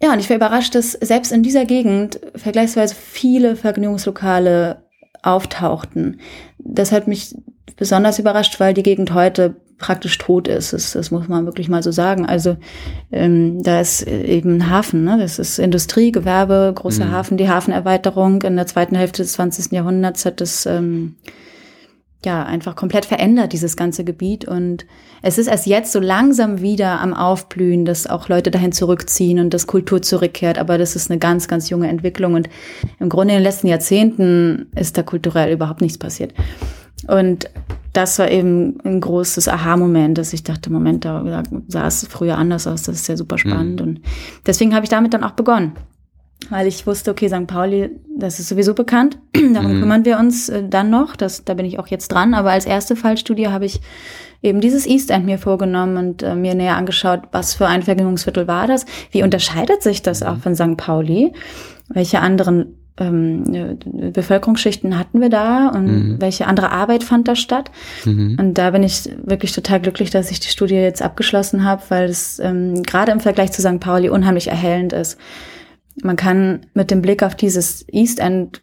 [0.02, 4.84] Ja, und ich war überrascht, dass selbst in dieser Gegend vergleichsweise viele Vergnügungslokale
[5.22, 6.20] auftauchten.
[6.60, 7.36] Das hat mich
[7.78, 10.74] besonders überrascht, weil die Gegend heute praktisch tot ist.
[10.74, 12.26] Das, das muss man wirklich mal so sagen.
[12.26, 12.58] Also
[13.12, 15.18] ähm, da ist eben ein Hafen, ne?
[15.20, 17.12] das ist Industrie, Gewerbe, großer mhm.
[17.12, 19.72] Hafen, die Hafenerweiterung in der zweiten Hälfte des 20.
[19.74, 21.16] Jahrhunderts hat das ähm,
[22.26, 24.46] ja einfach komplett verändert, dieses ganze Gebiet.
[24.46, 24.86] Und
[25.22, 29.54] es ist erst jetzt so langsam wieder am Aufblühen, dass auch Leute dahin zurückziehen und
[29.54, 30.58] dass Kultur zurückkehrt.
[30.58, 32.34] Aber das ist eine ganz, ganz junge Entwicklung.
[32.34, 32.50] Und
[33.00, 36.34] im Grunde in den letzten Jahrzehnten ist da kulturell überhaupt nichts passiert.
[37.08, 37.50] Und
[37.94, 42.66] das war eben ein großes Aha-Moment, dass ich dachte, Moment, da sah es früher anders
[42.66, 43.82] aus, das ist ja super spannend.
[43.82, 43.88] Mhm.
[43.88, 44.02] Und
[44.46, 45.74] deswegen habe ich damit dann auch begonnen
[46.50, 47.48] weil ich wusste, okay, St.
[47.48, 49.18] Pauli, das ist sowieso bekannt,
[49.54, 49.80] darum mhm.
[49.82, 52.66] kümmern wir uns äh, dann noch, das, da bin ich auch jetzt dran, aber als
[52.66, 53.82] erste Fallstudie habe ich
[54.42, 58.48] eben dieses East End mir vorgenommen und äh, mir näher angeschaut, was für ein Vergnügungsviertel
[58.48, 60.78] war das, wie unterscheidet sich das auch von St.
[60.78, 61.34] Pauli,
[61.90, 63.76] welche anderen ähm, äh,
[64.12, 66.22] Bevölkerungsschichten hatten wir da und mhm.
[66.22, 67.72] welche andere Arbeit fand da statt.
[68.06, 68.38] Mhm.
[68.40, 72.10] Und da bin ich wirklich total glücklich, dass ich die Studie jetzt abgeschlossen habe, weil
[72.10, 73.80] es ähm, gerade im Vergleich zu St.
[73.80, 75.18] Pauli unheimlich erhellend ist
[76.02, 78.62] man kann mit dem Blick auf dieses East End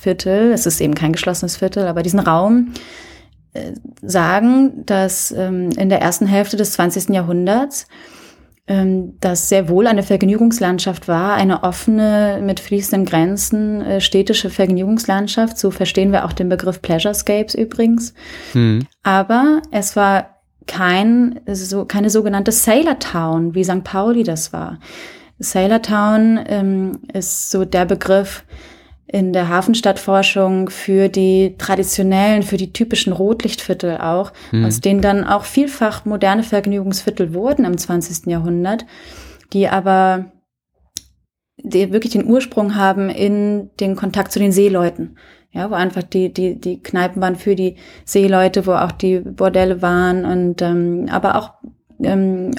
[0.00, 2.72] Viertel, es ist eben kein geschlossenes Viertel, aber diesen Raum
[3.54, 7.08] äh, sagen, dass ähm, in der ersten Hälfte des 20.
[7.08, 7.86] Jahrhunderts
[8.68, 15.58] ähm, das sehr wohl eine Vergnügungslandschaft war, eine offene, mit fließenden Grenzen äh, städtische Vergnügungslandschaft.
[15.58, 18.14] So verstehen wir auch den Begriff Pleasurescapes übrigens.
[18.54, 18.86] Mhm.
[19.02, 23.84] Aber es war kein, so, keine sogenannte Sailor Town, wie St.
[23.84, 24.78] Pauli das war.
[25.42, 28.44] Sailortown ähm, ist so der Begriff
[29.06, 34.64] in der Hafenstadtforschung für die traditionellen, für die typischen Rotlichtviertel auch, mhm.
[34.64, 38.26] aus denen dann auch vielfach moderne Vergnügungsviertel wurden im 20.
[38.26, 38.86] Jahrhundert,
[39.52, 40.32] die aber
[41.58, 45.16] die wirklich den Ursprung haben in den Kontakt zu den Seeleuten.
[45.54, 47.76] Ja, wo einfach die, die, die Kneipen waren für die
[48.06, 51.50] Seeleute, wo auch die Bordelle waren und ähm, aber auch
[52.04, 52.52] ähm,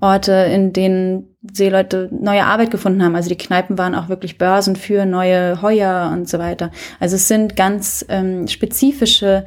[0.00, 3.16] Orte, in denen Seeleute neue Arbeit gefunden haben.
[3.16, 6.70] Also die Kneipen waren auch wirklich Börsen für neue Heuer und so weiter.
[7.00, 9.44] Also es sind ganz ähm, spezifische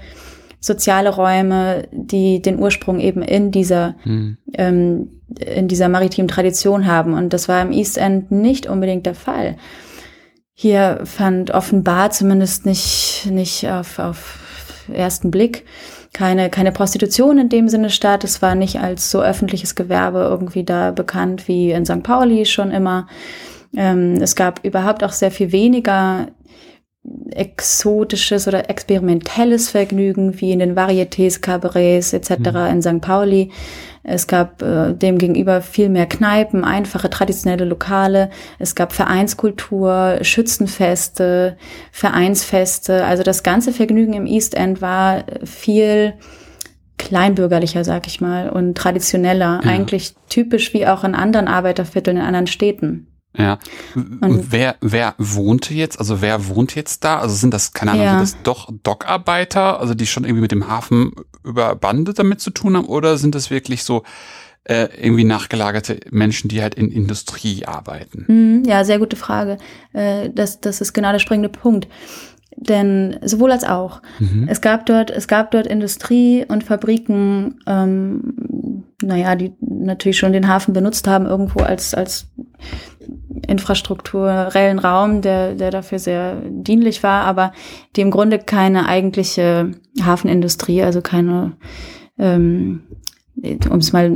[0.60, 4.38] soziale Räume, die den Ursprung eben in dieser hm.
[4.54, 7.14] ähm, in dieser maritimen Tradition haben.
[7.14, 9.58] Und das war im East End nicht unbedingt der Fall.
[10.54, 14.40] Hier fand offenbar zumindest nicht nicht auf, auf
[14.92, 15.66] ersten Blick
[16.16, 18.24] keine, keine Prostitution in dem Sinne statt.
[18.24, 22.04] Es war nicht als so öffentliches Gewerbe irgendwie da bekannt wie in St.
[22.04, 23.08] Pauli schon immer.
[23.76, 26.28] Ähm, es gab überhaupt auch sehr viel weniger
[27.32, 32.32] exotisches oder experimentelles Vergnügen wie in den Varietés, Cabarets etc.
[32.40, 32.56] Mhm.
[32.72, 33.02] in St.
[33.02, 33.52] Pauli.
[34.08, 38.30] Es gab äh, demgegenüber viel mehr Kneipen, einfache traditionelle Lokale.
[38.60, 41.58] Es gab Vereinskultur, Schützenfeste,
[41.92, 43.04] Vereinsfeste.
[43.04, 46.14] Also das ganze Vergnügen im East End war viel
[46.98, 49.62] kleinbürgerlicher, sag ich mal, und traditioneller.
[49.64, 49.70] Ja.
[49.70, 53.08] Eigentlich typisch wie auch in anderen Arbeitervierteln in anderen Städten.
[53.38, 53.60] Ja.
[53.96, 57.20] Und wer, wer wohnte jetzt, also wer wohnt jetzt da?
[57.20, 58.12] Also sind das, keine Ahnung, ja.
[58.12, 61.12] sind das doch Dockarbeiter, also die schon irgendwie mit dem Hafen
[61.44, 64.04] über Bande damit zu tun haben, oder sind das wirklich so
[64.66, 68.26] äh, irgendwie nachgelagerte Menschen, die halt in Industrie arbeiten?
[68.28, 69.58] Mhm, ja, sehr gute Frage.
[69.94, 71.88] Äh, das, das ist genau der springende Punkt.
[72.58, 74.02] Denn sowohl als auch.
[74.20, 74.48] Mhm.
[74.48, 78.34] Es gab dort, es gab dort Industrie und Fabriken, ähm,
[79.06, 82.28] naja, die natürlich schon den Hafen benutzt haben, irgendwo als, als
[83.48, 87.54] infrastrukturellen Raum, der, der dafür sehr dienlich war, aber
[87.96, 91.54] die im Grunde keine eigentliche Hafenindustrie, also keine,
[92.18, 92.84] ähm,
[93.70, 94.12] um es mal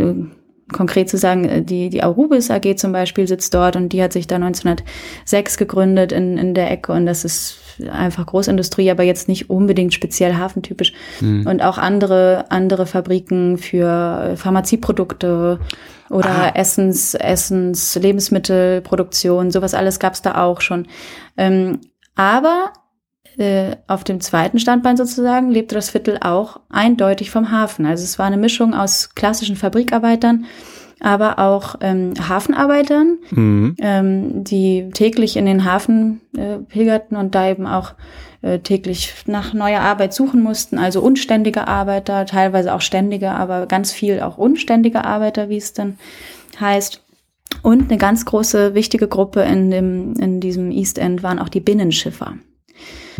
[0.72, 4.14] konkret zu sagen, äh, die, die Arubis AG zum Beispiel sitzt dort und die hat
[4.14, 7.60] sich da 1906 gegründet in, in der Ecke und das ist
[7.92, 10.94] einfach Großindustrie, aber jetzt nicht unbedingt speziell hafentypisch.
[11.22, 11.48] Mhm.
[11.48, 15.60] Und auch andere, andere Fabriken für Pharmazieprodukte
[16.10, 16.52] oder ah.
[16.56, 20.88] Essens, Essens, Lebensmittelproduktion, sowas alles gab's da auch schon.
[21.38, 21.80] Ähm,
[22.16, 22.74] aber
[23.38, 27.86] äh, auf dem zweiten Standbein sozusagen lebte das Viertel auch eindeutig vom Hafen.
[27.86, 30.46] Also es war eine Mischung aus klassischen Fabrikarbeitern,
[31.00, 33.76] aber auch ähm, Hafenarbeitern, mhm.
[33.80, 37.94] ähm, die täglich in den Hafen äh, pilgerten und da eben auch
[38.42, 43.92] äh, täglich nach neuer Arbeit suchen mussten, also unständige Arbeiter, teilweise auch ständige, aber ganz
[43.92, 45.98] viel auch unständige Arbeiter, wie es dann
[46.60, 47.04] heißt.
[47.64, 51.60] Und eine ganz große, wichtige Gruppe in, dem, in diesem East End waren auch die
[51.60, 52.36] Binnenschiffer.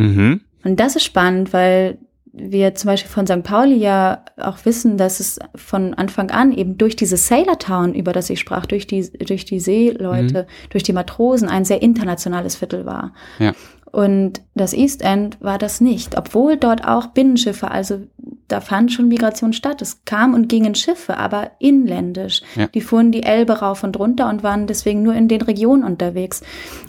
[0.00, 0.40] Mhm.
[0.64, 1.98] Und das ist spannend, weil
[2.32, 3.42] wir zum Beispiel von St.
[3.42, 8.12] Pauli ja auch wissen, dass es von Anfang an eben durch diese Sailor Town, über
[8.12, 10.70] das ich sprach, durch die, durch die Seeleute, mhm.
[10.70, 13.14] durch die Matrosen ein sehr internationales Viertel war.
[13.38, 13.52] Ja.
[13.90, 18.02] Und das East End war das nicht, obwohl dort auch Binnenschiffe, also
[18.46, 19.82] da fand schon Migration statt.
[19.82, 22.42] Es kam und gingen Schiffe, aber inländisch.
[22.54, 22.68] Ja.
[22.68, 26.42] Die fuhren die Elbe rauf und runter und waren deswegen nur in den Regionen unterwegs.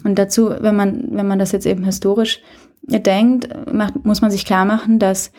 [0.04, 2.41] Und dazu, wenn man, wenn man das jetzt eben historisch
[2.84, 5.32] denkt, macht, muss man sich klar machen, dass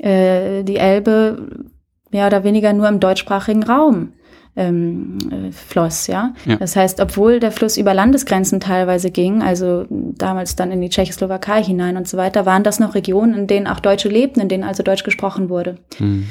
[0.00, 1.66] äh, die Elbe
[2.10, 4.12] mehr oder weniger nur im deutschsprachigen Raum
[4.56, 6.34] ähm, äh, floss, ja?
[6.44, 6.56] ja.
[6.56, 11.62] Das heißt, obwohl der Fluss über Landesgrenzen teilweise ging, also damals dann in die Tschechoslowakei
[11.62, 14.64] hinein und so weiter, waren das noch Regionen, in denen auch Deutsche lebten, in denen
[14.64, 15.76] also Deutsch gesprochen wurde.
[16.00, 16.26] Mhm.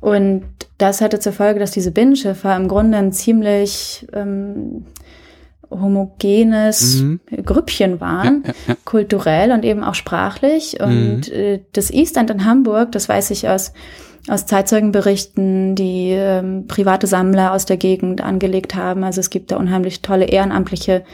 [0.00, 0.42] Und
[0.78, 4.86] das hatte zur Folge, dass diese Binnenschiffer im Grunde ein ziemlich ähm,
[5.70, 7.20] homogenes mhm.
[7.44, 8.76] Grüppchen waren, ja, ja, ja.
[8.84, 10.80] kulturell und eben auch sprachlich.
[10.80, 11.34] Und mhm.
[11.34, 13.72] äh, das East End in Hamburg, das weiß ich aus
[14.28, 19.02] aus Zeitzeugenberichten, die ähm, private Sammler aus der Gegend angelegt haben.
[19.02, 21.04] Also es gibt da unheimlich tolle ehrenamtliche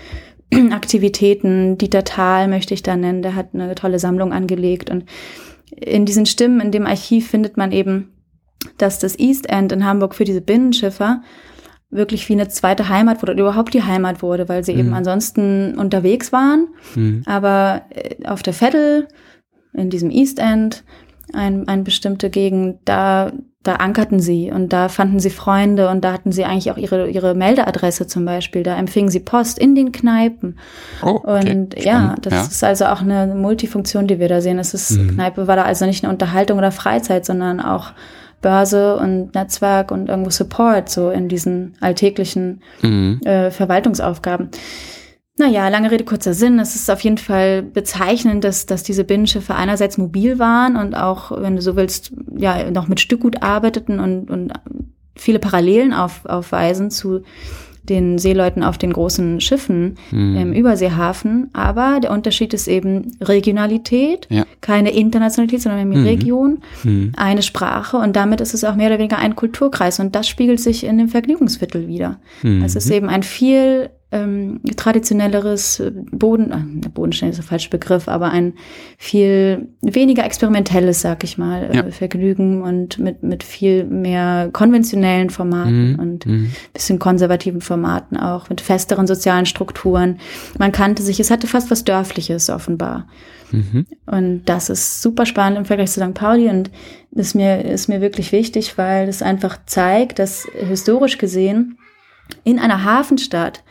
[0.72, 1.78] Aktivitäten.
[1.78, 4.90] Dieter Thal möchte ich da nennen, der hat eine tolle Sammlung angelegt.
[4.90, 5.04] Und
[5.70, 8.12] in diesen Stimmen, in dem Archiv findet man eben,
[8.78, 11.22] dass das East End in Hamburg für diese Binnenschiffer
[11.96, 14.80] wirklich wie eine zweite Heimat wurde oder überhaupt die Heimat wurde, weil sie mhm.
[14.80, 16.68] eben ansonsten unterwegs waren.
[16.94, 17.22] Mhm.
[17.26, 19.08] Aber äh, auf der Vettel,
[19.72, 20.84] in diesem East End,
[21.32, 23.32] ein, eine bestimmte Gegend, da,
[23.62, 27.08] da ankerten sie und da fanden sie Freunde und da hatten sie eigentlich auch ihre,
[27.08, 28.62] ihre Meldeadresse zum Beispiel.
[28.62, 30.58] Da empfingen sie Post in den Kneipen.
[31.02, 31.50] Oh, okay.
[31.50, 31.84] Und Spannend.
[31.84, 32.42] ja, das ja.
[32.42, 34.58] ist also auch eine Multifunktion, die wir da sehen.
[34.58, 35.14] Es ist, mhm.
[35.14, 37.92] Kneipe war da also nicht eine Unterhaltung oder Freizeit, sondern auch
[38.46, 43.20] Börse und Netzwerk und irgendwo Support, so in diesen alltäglichen mhm.
[43.24, 44.50] äh, Verwaltungsaufgaben.
[45.36, 46.60] Naja, lange Rede, kurzer Sinn.
[46.60, 51.32] Es ist auf jeden Fall bezeichnend, dass, dass diese Binnenschiffe einerseits mobil waren und auch,
[51.32, 54.52] wenn du so willst, ja, noch mit Stückgut arbeiteten und, und
[55.16, 57.22] viele Parallelen auf, aufweisen zu
[57.88, 60.36] den Seeleuten auf den großen Schiffen mhm.
[60.36, 61.50] im Überseehafen.
[61.52, 64.44] Aber der Unterschied ist eben Regionalität, ja.
[64.60, 66.06] keine Internationalität, sondern eine mhm.
[66.06, 67.12] Region, mhm.
[67.16, 70.60] eine Sprache und damit ist es auch mehr oder weniger ein Kulturkreis und das spiegelt
[70.60, 72.18] sich in dem Vergnügungsviertel wieder.
[72.42, 72.62] Mhm.
[72.62, 78.06] Es ist eben ein viel ähm, traditionelleres äh, Boden, äh, Bodenstellen ist der falsche Begriff,
[78.06, 78.54] aber ein
[78.98, 81.82] viel weniger experimentelles, sag ich mal, äh, ja.
[81.82, 85.98] äh, Vergnügen und mit, mit viel mehr konventionellen Formaten mhm.
[85.98, 86.52] und mhm.
[86.72, 90.20] bisschen konservativen Formaten auch, mit festeren sozialen Strukturen.
[90.56, 93.08] Man kannte sich, es hatte fast was Dörfliches offenbar.
[93.50, 93.86] Mhm.
[94.06, 96.14] Und das ist super spannend im Vergleich zu St.
[96.14, 96.70] Pauli und
[97.10, 101.78] ist mir, ist mir wirklich wichtig, weil es einfach zeigt, dass historisch gesehen
[102.44, 103.62] in einer Hafenstadt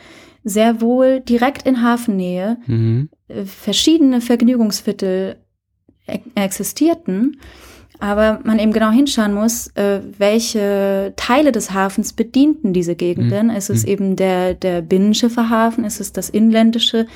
[0.46, 3.10] sehr wohl direkt in Hafennähe mhm.
[3.28, 5.38] Äh, verschiedene Vergnügungsviertel
[6.08, 7.40] e existierten,
[8.00, 13.48] aber man eben genau hinschauen muss, äh, welche Teile des Hafens bedienten diese Gegenden.
[13.48, 13.56] Mhm.
[13.56, 13.92] Ist es mhm.
[13.92, 15.84] eben der, der Binnenschifferhafen?
[15.86, 17.08] Ist es das inländische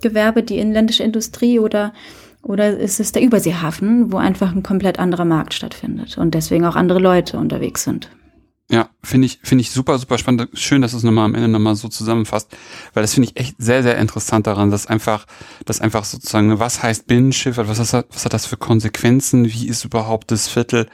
[0.00, 1.92] Gewerbe, die inländische Industrie oder
[2.42, 6.76] oder ist es der Überseehafen, wo einfach ein komplett anderer Markt stattfindet und deswegen auch
[6.76, 8.08] andere Leute unterwegs sind?
[8.68, 10.48] Ja, finde ich, finde ich super, super spannend.
[10.54, 12.48] Schön, dass du es nochmal am Ende nochmal so zusammenfasst,
[12.94, 15.26] weil das finde ich echt sehr, sehr interessant daran, dass einfach,
[15.64, 19.84] dass einfach sozusagen, was heißt Binnenschiff, was, hat, was hat das für Konsequenzen, wie ist
[19.84, 20.88] überhaupt das Viertel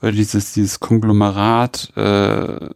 [0.00, 2.70] oder dieses, dieses Konglomerat äh,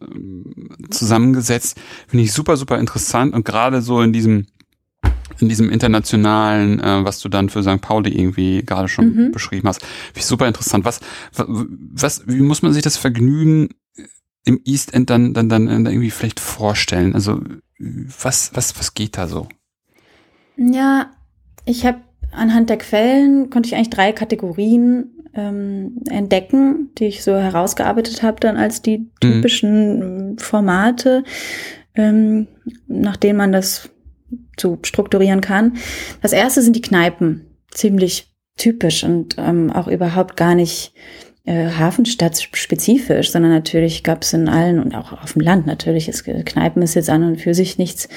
[0.91, 4.49] zusammengesetzt, finde ich super, super interessant und gerade so in diesem,
[5.39, 7.81] in diesem internationalen, äh, was du dann für St.
[7.81, 9.33] Pauli irgendwie gerade schon mhm.
[9.33, 9.81] beschrieben hast.
[9.81, 10.85] Finde ich super interessant.
[10.85, 11.01] Was,
[11.33, 13.71] was, wie muss man sich das Vergnügen
[14.45, 17.15] im East End dann, dann, dann, irgendwie vielleicht vorstellen?
[17.15, 17.41] Also
[17.79, 19.49] was, was, was geht da so?
[20.57, 21.11] Ja,
[21.65, 22.01] ich habe
[22.33, 28.41] anhand der Quellen konnte ich eigentlich drei Kategorien ähm, entdecken, die ich so herausgearbeitet habe,
[28.41, 29.09] dann als die mhm.
[29.21, 30.39] typischen mhm.
[30.39, 31.25] Formate,
[31.95, 32.49] ähm,
[32.87, 33.91] nach denen man das
[34.59, 35.77] so strukturieren kann.
[36.21, 40.95] Das erste sind die Kneipen, ziemlich typisch und ähm, auch überhaupt gar nicht
[41.45, 46.09] äh, Hafenstadt spezifisch, sondern natürlich gab es in allen und auch auf dem Land natürlich,
[46.09, 48.09] ist, Kneipen ist jetzt an und für sich nichts,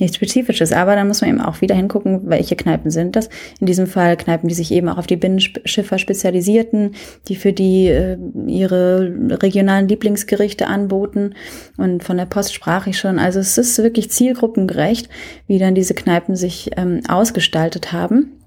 [0.00, 0.72] nichts Spezifisches.
[0.72, 3.28] Aber da muss man eben auch wieder hingucken, welche Kneipen sind das.
[3.60, 6.96] In diesem Fall Kneipen, die sich eben auch auf die Binnenschiffer spezialisierten,
[7.28, 8.18] die für die äh,
[8.48, 11.34] ihre regionalen Lieblingsgerichte anboten.
[11.76, 13.20] Und von der Post sprach ich schon.
[13.20, 15.08] Also es ist wirklich zielgruppengerecht,
[15.46, 18.41] wie dann diese Kneipen sich ähm, ausgestaltet haben.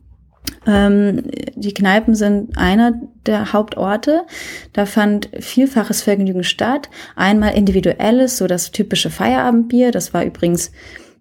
[0.67, 1.23] Ähm,
[1.55, 2.93] die Kneipen sind einer
[3.25, 4.23] der Hauptorte.
[4.73, 6.89] Da fand vielfaches Vergnügen statt.
[7.15, 9.91] Einmal individuelles, so das typische Feierabendbier.
[9.91, 10.71] Das war übrigens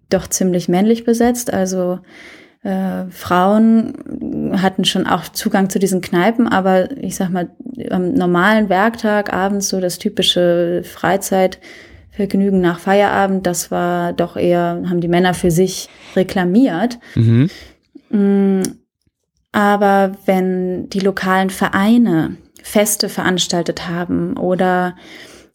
[0.09, 1.53] doch ziemlich männlich besetzt.
[1.53, 1.99] Also
[2.63, 7.49] äh, Frauen hatten schon auch Zugang zu diesen Kneipen, aber ich sag mal,
[7.91, 14.99] am normalen Werktag abends so das typische Freizeitvergnügen nach Feierabend, das war doch eher, haben
[14.99, 16.97] die Männer für sich reklamiert.
[17.13, 17.49] Mhm.
[18.09, 18.61] Mm,
[19.55, 24.97] aber wenn die lokalen Vereine Feste veranstaltet haben oder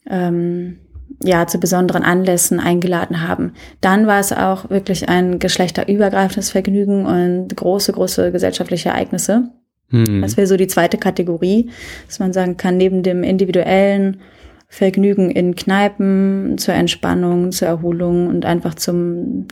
[0.09, 0.79] ähm,
[1.23, 7.55] ja zu besonderen Anlässen eingeladen haben, dann war es auch wirklich ein geschlechterübergreifendes Vergnügen und
[7.55, 9.51] große, große gesellschaftliche Ereignisse.
[9.89, 10.23] Mhm.
[10.23, 11.69] Das wäre so die zweite Kategorie,
[12.07, 14.21] dass man sagen kann, neben dem individuellen
[14.67, 19.45] Vergnügen in Kneipen zur Entspannung, zur Erholung und einfach zum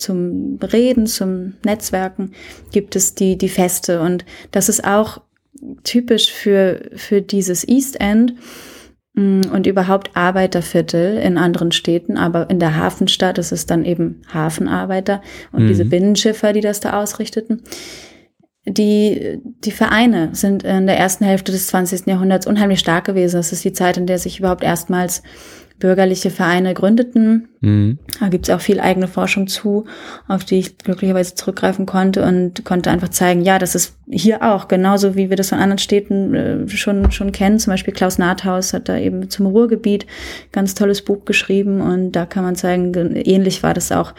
[0.00, 2.32] zum Reden, zum Netzwerken
[2.72, 4.00] gibt es die, die Feste.
[4.00, 5.20] Und das ist auch
[5.84, 8.34] typisch für, für dieses East End
[9.14, 14.22] mm, und überhaupt Arbeiterviertel in anderen Städten, aber in der Hafenstadt ist es dann eben
[14.32, 15.68] Hafenarbeiter und mhm.
[15.68, 17.62] diese Binnenschiffer, die das da ausrichteten.
[18.66, 22.06] Die, die Vereine sind in der ersten Hälfte des 20.
[22.06, 23.36] Jahrhunderts unheimlich stark gewesen.
[23.36, 25.22] Das ist die Zeit, in der sich überhaupt erstmals
[25.80, 27.48] bürgerliche Vereine gründeten.
[27.60, 27.98] Mhm.
[28.20, 29.86] Da gibt es auch viel eigene Forschung zu,
[30.28, 34.68] auf die ich glücklicherweise zurückgreifen konnte und konnte einfach zeigen, ja, das ist hier auch,
[34.68, 37.58] genauso wie wir das von anderen Städten äh, schon, schon kennen.
[37.58, 40.06] Zum Beispiel Klaus Nathaus hat da eben zum Ruhrgebiet
[40.52, 44.14] ganz tolles Buch geschrieben und da kann man zeigen, ähnlich war das auch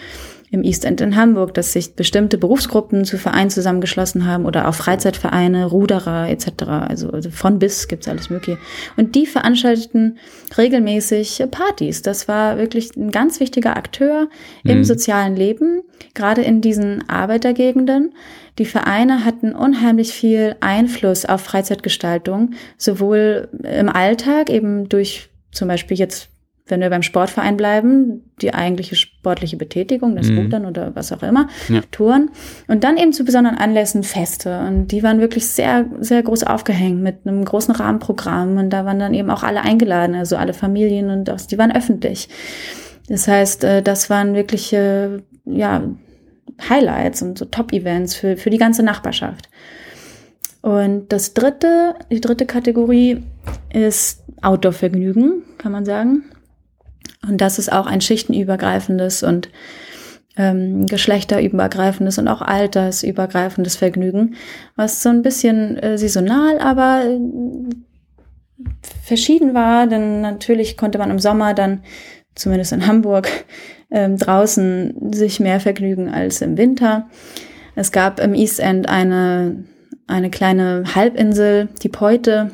[0.52, 4.76] im East End in Hamburg, dass sich bestimmte Berufsgruppen zu Vereinen zusammengeschlossen haben oder auch
[4.76, 6.64] Freizeitvereine, Ruderer etc.
[6.68, 8.60] Also, also von bis gibt's alles Mögliche.
[8.98, 10.18] Und die veranstalteten
[10.58, 12.02] regelmäßig Partys.
[12.02, 14.28] Das war wirklich ein ganz wichtiger Akteur
[14.66, 14.84] im mhm.
[14.84, 15.84] sozialen Leben,
[16.14, 18.14] gerade in diesen Arbeitergegenden.
[18.58, 25.98] Die Vereine hatten unheimlich viel Einfluss auf Freizeitgestaltung, sowohl im Alltag eben durch zum Beispiel
[25.98, 26.30] jetzt
[26.68, 30.40] wenn wir beim Sportverein bleiben, die eigentliche sportliche Betätigung, das mhm.
[30.40, 31.82] Rudern oder was auch immer, ja.
[31.92, 32.30] Touren.
[32.68, 34.60] Und dann eben zu besonderen Anlässen Feste.
[34.60, 38.58] Und die waren wirklich sehr, sehr groß aufgehängt mit einem großen Rahmenprogramm.
[38.58, 41.76] Und da waren dann eben auch alle eingeladen, also alle Familien und das, die waren
[41.76, 42.30] öffentlich.
[43.08, 45.84] Das heißt, äh, das waren wirkliche, ja,
[46.70, 49.50] Highlights und so Top-Events für, für die ganze Nachbarschaft.
[50.62, 53.24] Und das dritte, die dritte Kategorie
[53.74, 56.26] ist Outdoor-Vergnügen, kann man sagen.
[57.28, 59.50] Und das ist auch ein schichtenübergreifendes und
[60.38, 64.36] ähm, geschlechterübergreifendes und auch altersübergreifendes Vergnügen,
[64.76, 67.20] was so ein bisschen äh, saisonal, aber äh,
[69.04, 71.84] verschieden war, denn natürlich konnte man im Sommer dann,
[72.36, 73.30] zumindest in Hamburg,
[73.92, 77.10] ähm, draußen sich mehr vergnügen als im Winter.
[77.76, 79.64] Es gab im East End eine,
[80.08, 82.52] eine kleine Halbinsel, die Peute,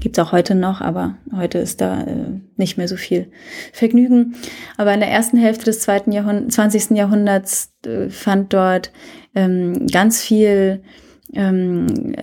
[0.00, 3.30] Gibt's auch heute noch, aber heute ist da äh, nicht mehr so viel
[3.72, 4.34] Vergnügen.
[4.76, 6.90] Aber in der ersten Hälfte des zweiten Jahrhund 20.
[6.90, 8.92] Jahrhunderts äh, fand dort
[9.34, 10.82] ähm, ganz viel
[11.34, 12.14] ähm,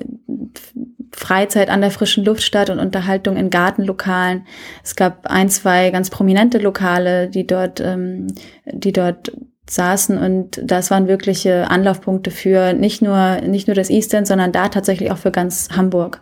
[1.13, 4.45] Freizeit an der frischen Luft statt und Unterhaltung in Gartenlokalen.
[4.83, 8.27] Es gab ein, zwei ganz prominente Lokale, die dort, ähm,
[8.65, 9.31] die dort
[9.69, 14.51] saßen und das waren wirkliche Anlaufpunkte für nicht nur nicht nur das East End, sondern
[14.51, 16.19] da tatsächlich auch für ganz Hamburg.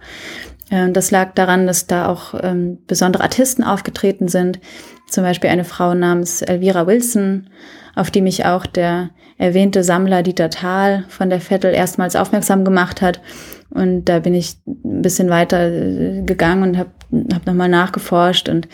[0.70, 4.60] Äh, das lag daran, dass da auch ähm, besondere Artisten aufgetreten sind.
[5.08, 7.48] Zum Beispiel eine Frau namens Elvira Wilson,
[7.96, 13.02] auf die mich auch der erwähnte Sammler Dieter Thal von der Vettel erstmals aufmerksam gemacht
[13.02, 13.22] hat.
[13.70, 16.90] Und da bin ich ein bisschen weiter äh, gegangen und habe
[17.34, 18.68] hab nochmal nachgeforscht und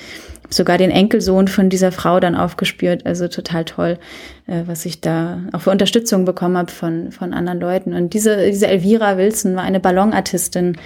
[0.50, 3.06] sogar den Enkelsohn von dieser Frau dann aufgespürt.
[3.06, 3.98] Also total toll,
[4.48, 7.94] äh, was ich da auch für Unterstützung bekommen habe von, von anderen Leuten.
[7.94, 10.78] Und diese, diese Elvira Wilson war eine Ballonartistin,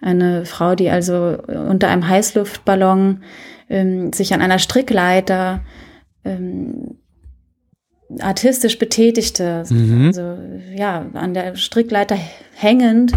[0.00, 3.22] eine Frau, die also unter einem Heißluftballon
[3.68, 5.60] ähm, sich an einer Strickleiter
[6.24, 6.98] ähm,
[8.20, 10.06] artistisch betätigte, mhm.
[10.06, 10.38] also
[10.74, 12.16] ja, an der Strickleiter
[12.54, 13.12] hängend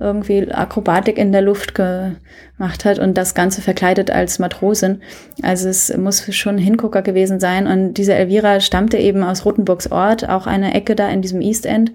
[0.00, 5.00] irgendwie Akrobatik in der Luft gemacht hat und das Ganze verkleidet als Matrosin.
[5.42, 7.66] Also es muss schon ein Hingucker gewesen sein.
[7.66, 11.66] Und diese Elvira stammte eben aus Rothenburgs Ort, auch eine Ecke da in diesem East
[11.66, 11.92] End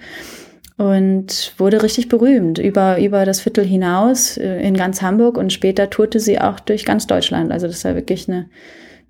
[0.77, 5.89] und wurde richtig berühmt über, über das Viertel hinaus äh, in ganz Hamburg und später
[5.89, 7.51] tourte sie auch durch ganz Deutschland.
[7.51, 8.47] Also das war wirklich eine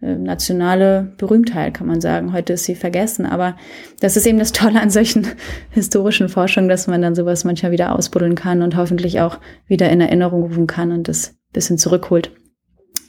[0.02, 2.34] nationale Berühmtheit, kann man sagen.
[2.34, 3.56] Heute ist sie vergessen, aber
[4.00, 5.28] das ist eben das Tolle an solchen
[5.70, 10.02] historischen Forschungen, dass man dann sowas manchmal wieder ausbuddeln kann und hoffentlich auch wieder in
[10.02, 12.32] Erinnerung rufen kann und das bisschen zurückholt.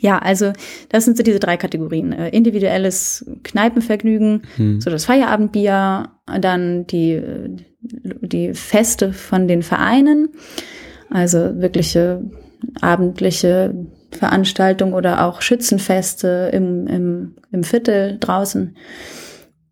[0.01, 0.53] Ja, also
[0.88, 2.12] das sind so diese drei Kategorien.
[2.12, 4.80] Äh, individuelles Kneipenvergnügen, hm.
[4.80, 7.22] so das Feierabendbier, dann die,
[7.80, 10.30] die Feste von den Vereinen,
[11.09, 12.22] also wirkliche
[12.80, 13.74] abendliche
[14.17, 18.77] Veranstaltungen oder auch Schützenfeste im, im, im Viertel draußen.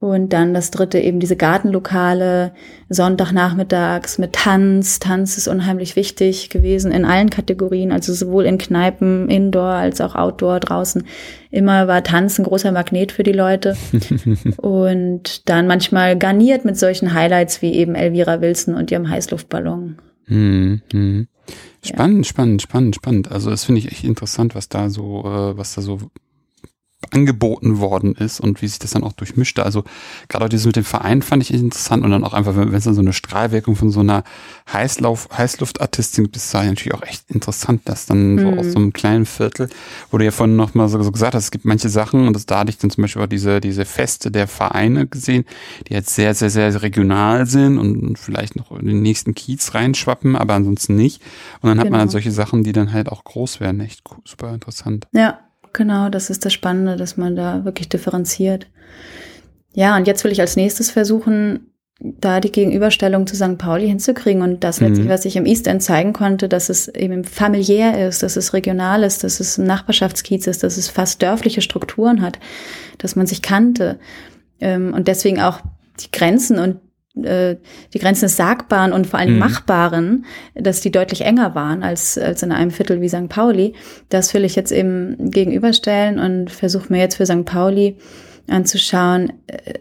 [0.01, 2.53] Und dann das dritte eben diese Gartenlokale,
[2.89, 4.99] Sonntagnachmittags mit Tanz.
[4.99, 10.15] Tanz ist unheimlich wichtig gewesen in allen Kategorien, also sowohl in Kneipen, Indoor als auch
[10.15, 11.05] Outdoor draußen.
[11.51, 13.77] Immer war Tanz ein großer Magnet für die Leute.
[14.57, 19.99] und dann manchmal garniert mit solchen Highlights wie eben Elvira Wilson und ihrem Heißluftballon.
[20.25, 21.29] Hm, hm.
[21.83, 22.31] Spannend, ja.
[22.31, 23.31] spannend, spannend, spannend.
[23.31, 25.99] Also das finde ich echt interessant, was da so, äh, was da so
[27.11, 29.65] angeboten worden ist und wie sich das dann auch durchmischte.
[29.65, 29.85] Also
[30.29, 32.85] gerade auch dieses mit dem Verein fand ich interessant und dann auch einfach, wenn es
[32.85, 34.23] dann so eine Strahlwirkung von so einer
[34.71, 38.39] Heißlauf, Heißluftartistin gibt, ist da natürlich auch echt interessant, dass dann mhm.
[38.39, 39.71] so aus so einem kleinen Viertel,
[40.11, 42.35] wo du ja vorhin noch mal so, so gesagt hast, es gibt manche Sachen und
[42.35, 45.45] das, da hatte ich dann zum Beispiel auch diese, diese Feste der Vereine gesehen,
[45.89, 50.37] die jetzt sehr, sehr, sehr regional sind und vielleicht noch in den nächsten Kiez reinschwappen,
[50.37, 51.23] aber ansonsten nicht.
[51.63, 51.93] Und dann hat genau.
[51.93, 52.13] man dann genau.
[52.13, 53.81] solche Sachen, die dann halt auch groß werden.
[53.81, 55.07] Echt super interessant.
[55.13, 55.39] Ja,
[55.73, 58.67] Genau, das ist das Spannende, dass man da wirklich differenziert.
[59.73, 63.59] Ja, und jetzt will ich als nächstes versuchen, da die Gegenüberstellung zu St.
[63.59, 65.11] Pauli hinzukriegen und das letztlich, mhm.
[65.11, 69.03] was ich im East End zeigen konnte, dass es eben familiär ist, dass es regional
[69.03, 72.39] ist, dass es ein Nachbarschaftskiez ist, dass es fast dörfliche Strukturen hat,
[72.97, 73.99] dass man sich kannte
[74.61, 75.61] ähm, und deswegen auch
[76.01, 76.79] die Grenzen und
[77.25, 77.57] äh,
[77.95, 79.39] die Grenzen des Sagbaren und vor allem mhm.
[79.39, 83.29] Machbaren, dass die deutlich enger waren als, als in einem Viertel wie St.
[83.29, 83.75] Pauli.
[84.09, 87.45] Das will ich jetzt eben gegenüberstellen und versuche mir jetzt für St.
[87.45, 87.97] Pauli
[88.49, 89.75] anzuschauen, äh,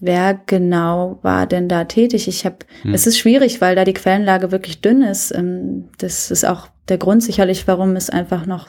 [0.00, 2.28] wer genau war denn da tätig.
[2.28, 2.94] Ich habe, hm.
[2.94, 5.34] es ist schwierig, weil da die Quellenlage wirklich dünn ist.
[5.34, 8.68] Ähm, das ist auch der Grund sicherlich, warum es einfach noch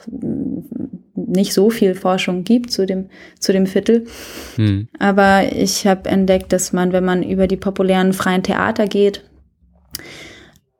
[1.34, 3.08] nicht so viel Forschung gibt zu dem,
[3.38, 4.06] zu dem Viertel.
[4.56, 4.88] Hm.
[4.98, 9.22] Aber ich habe entdeckt, dass man, wenn man über die populären freien Theater geht,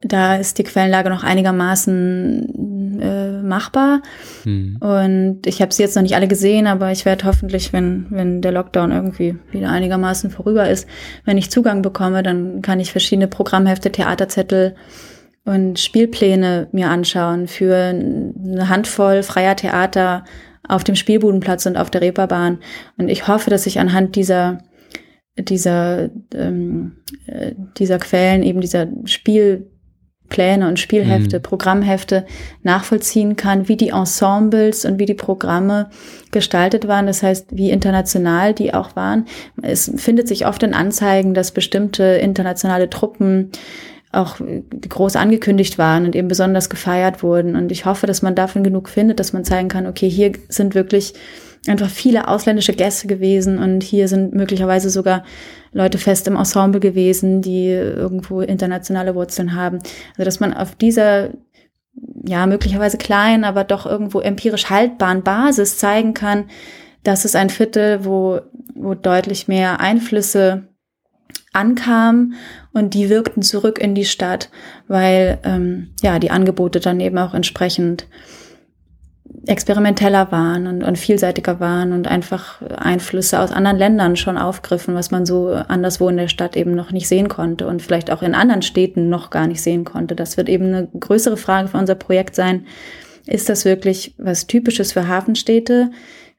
[0.01, 4.03] da ist die Quellenlage noch einigermaßen äh, machbar.
[4.43, 4.77] Hm.
[4.81, 8.43] Und ich habe sie jetzt noch nicht alle gesehen, aber ich werde hoffentlich, wenn, wenn
[8.43, 10.87] der Lockdown irgendwie wieder einigermaßen vorüber ist,
[11.25, 14.75] wenn ich Zugang bekomme, dann kann ich verschiedene Programmhefte, Theaterzettel
[15.45, 20.25] und Spielpläne mir anschauen für eine Handvoll freier Theater
[20.67, 22.59] auf dem Spielbudenplatz und auf der Reeperbahn.
[22.97, 24.59] Und ich hoffe, dass ich anhand dieser
[25.37, 31.43] dieser ähm, äh, dieser Quellen eben dieser Spielpläne und Spielhefte, mhm.
[31.43, 32.25] Programmhefte
[32.63, 35.91] nachvollziehen kann, wie die Ensembles und wie die Programme
[36.31, 37.07] gestaltet waren.
[37.07, 39.27] Das heißt, wie international die auch waren.
[39.61, 43.51] Es findet sich oft in Anzeigen, dass bestimmte internationale Truppen
[44.15, 44.37] auch
[44.89, 47.57] groß angekündigt waren und eben besonders gefeiert wurden.
[47.57, 50.75] Und ich hoffe, dass man davon genug findet, dass man zeigen kann, okay, hier sind
[50.75, 51.15] wirklich
[51.67, 55.25] einfach viele ausländische Gäste gewesen und hier sind möglicherweise sogar
[55.73, 59.79] Leute fest im Ensemble gewesen, die irgendwo internationale Wurzeln haben.
[60.11, 61.31] Also dass man auf dieser
[62.25, 66.45] ja möglicherweise kleinen, aber doch irgendwo empirisch haltbaren Basis zeigen kann,
[67.03, 68.41] dass es ein Viertel, wo,
[68.75, 70.69] wo deutlich mehr Einflüsse
[71.55, 72.35] ankam
[72.73, 74.51] und die wirkten zurück in die Stadt,
[74.89, 78.07] weil ähm, ja die Angebote dann eben auch entsprechend
[79.47, 85.11] experimenteller waren und, und vielseitiger waren und einfach Einflüsse aus anderen Ländern schon aufgriffen, was
[85.11, 88.35] man so anderswo in der Stadt eben noch nicht sehen konnte und vielleicht auch in
[88.35, 90.15] anderen Städten noch gar nicht sehen konnte.
[90.15, 92.67] Das wird eben eine größere Frage für unser Projekt sein.
[93.27, 95.91] Ist das wirklich was Typisches für Hafenstädte?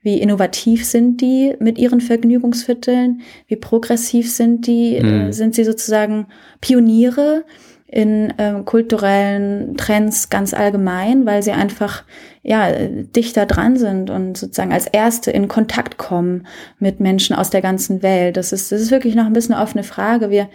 [0.06, 3.22] Wie innovativ sind die mit ihren Vergnügungsvierteln?
[3.48, 5.02] Wie progressiv sind die?
[5.02, 5.34] Mhm.
[5.34, 6.28] Sind sie sozusagen
[6.62, 7.44] Pioniere
[7.88, 12.04] in äh, kulturellen Trends ganz allgemein, weil sie einfach
[12.44, 16.46] ja dichter dran sind und sozusagen als Erste in Kontakt kommen
[16.78, 18.38] mit Menschen aus der ganzen Welt.
[18.38, 20.30] Das ist das ist wirklich noch ein bisschen eine offene Frage.
[20.30, 20.50] Wir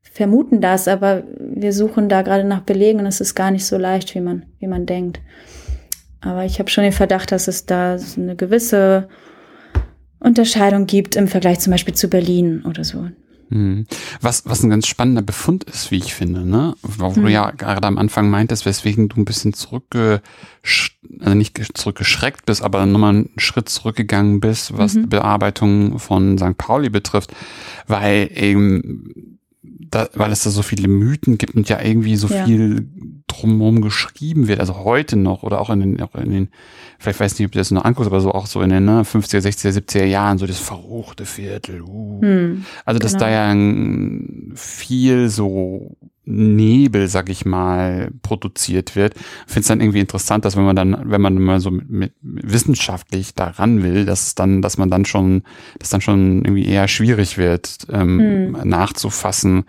[0.00, 3.76] vermuten das, aber wir suchen da gerade nach Belegen und es ist gar nicht so
[3.76, 5.20] leicht, wie man wie man denkt.
[6.24, 9.08] Aber ich habe schon den Verdacht, dass es da eine gewisse
[10.18, 13.08] Unterscheidung gibt im Vergleich zum Beispiel zu Berlin oder so.
[13.50, 13.86] Hm.
[14.22, 16.74] Was, was ein ganz spannender Befund ist, wie ich finde, ne?
[16.80, 17.22] Wo hm.
[17.22, 20.22] du ja gerade am Anfang meintest, weswegen du ein bisschen zurückge,
[21.20, 25.02] also nicht zurückgeschreckt bist, aber nochmal einen Schritt zurückgegangen bist, was mhm.
[25.02, 26.56] die Bearbeitung von St.
[26.56, 27.34] Pauli betrifft,
[27.86, 29.38] weil eben
[29.90, 32.44] da, weil es da so viele Mythen gibt und ja irgendwie so ja.
[32.44, 32.88] viel
[33.26, 36.48] drumherum geschrieben wird, also heute noch oder auch in den, auch in den,
[36.98, 39.02] vielleicht weiß nicht, ob du das noch anguckst, aber so auch so in den ne,
[39.02, 41.82] 50er, 60er, 70er Jahren, so das verruchte Viertel.
[41.82, 42.20] Uh.
[42.20, 43.24] Hm, also dass genau.
[43.24, 45.96] da ja viel so
[46.26, 49.14] Nebel, sag ich mal, produziert wird.
[49.46, 52.12] Finde es dann irgendwie interessant, dass wenn man dann, wenn man mal so mit, mit
[52.22, 55.42] wissenschaftlich daran will, dass dann, dass man dann schon,
[55.78, 58.68] dass dann schon irgendwie eher schwierig wird, ähm, hm.
[58.68, 59.64] nachzufassen,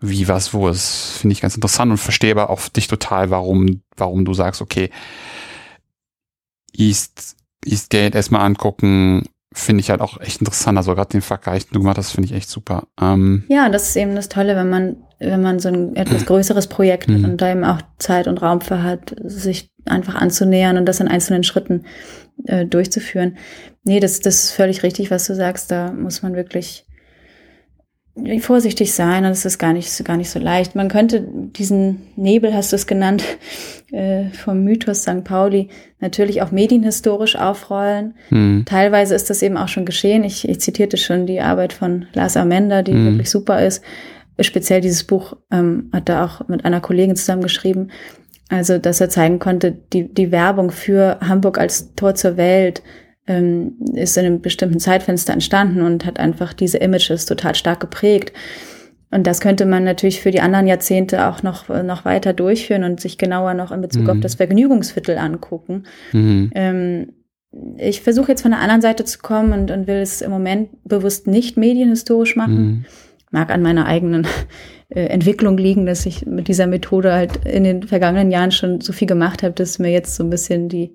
[0.00, 1.18] wie was wo ist.
[1.18, 4.90] Finde ich ganz interessant und verstehe aber auch dich total, warum, warum du sagst, okay,
[6.76, 10.78] East, Eastgate erstmal angucken, finde ich halt auch echt interessant.
[10.78, 12.86] Also gerade den Vergleich, den du gemacht hast, finde ich echt super.
[13.00, 16.68] Ähm ja, das ist eben das Tolle, wenn man, wenn man so ein etwas größeres
[16.68, 17.24] Projekt hat mhm.
[17.24, 21.08] und da eben auch Zeit und Raum für hat, sich einfach anzunähern und das in
[21.08, 21.84] einzelnen Schritten
[22.46, 23.38] äh, durchzuführen.
[23.82, 25.70] Nee, das, das ist völlig richtig, was du sagst.
[25.70, 26.86] Da muss man wirklich
[28.40, 30.74] vorsichtig sein und es ist gar nicht, gar nicht so leicht.
[30.74, 33.24] Man könnte diesen Nebel, hast du es genannt,
[33.92, 35.24] äh, vom Mythos St.
[35.24, 35.68] Pauli
[36.00, 38.14] natürlich auch medienhistorisch aufrollen.
[38.28, 38.64] Hm.
[38.66, 40.24] Teilweise ist das eben auch schon geschehen.
[40.24, 43.04] Ich, ich zitierte schon die Arbeit von Lars Amender, die hm.
[43.06, 43.82] wirklich super ist.
[44.40, 47.90] Speziell dieses Buch ähm, hat er auch mit einer Kollegin zusammengeschrieben.
[48.48, 52.82] Also, dass er zeigen konnte, die, die Werbung für Hamburg als Tor zur Welt,
[53.30, 58.32] ähm, ist in einem bestimmten Zeitfenster entstanden und hat einfach diese Images total stark geprägt.
[59.12, 63.00] Und das könnte man natürlich für die anderen Jahrzehnte auch noch, noch weiter durchführen und
[63.00, 64.10] sich genauer noch in Bezug mhm.
[64.10, 65.84] auf das Vergnügungsviertel angucken.
[66.12, 66.50] Mhm.
[66.54, 67.12] Ähm,
[67.78, 70.70] ich versuche jetzt von der anderen Seite zu kommen und, und will es im Moment
[70.84, 72.54] bewusst nicht medienhistorisch machen.
[72.56, 72.84] Mhm.
[73.32, 74.26] Mag an meiner eigenen
[74.88, 78.92] äh, Entwicklung liegen, dass ich mit dieser Methode halt in den vergangenen Jahren schon so
[78.92, 80.94] viel gemacht habe, dass mir jetzt so ein bisschen die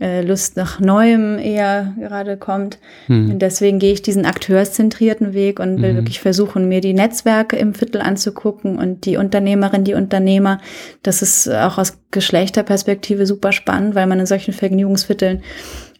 [0.00, 2.78] äh, Lust nach Neuem eher gerade kommt.
[3.06, 3.32] Hm.
[3.32, 5.96] Und deswegen gehe ich diesen akteurszentrierten Weg und will hm.
[5.96, 10.60] wirklich versuchen, mir die Netzwerke im Viertel anzugucken und die Unternehmerinnen, die Unternehmer.
[11.02, 15.42] Das ist auch aus Geschlechterperspektive super spannend, weil man in solchen Vergnügungsvierteln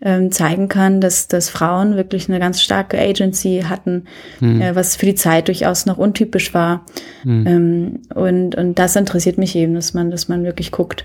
[0.01, 4.05] ähm, zeigen kann, dass, dass Frauen wirklich eine ganz starke Agency hatten,
[4.38, 4.61] hm.
[4.61, 6.86] äh, was für die Zeit durchaus noch untypisch war.
[7.22, 7.46] Hm.
[7.46, 11.05] Ähm, und, und das interessiert mich eben, dass man, dass man wirklich guckt,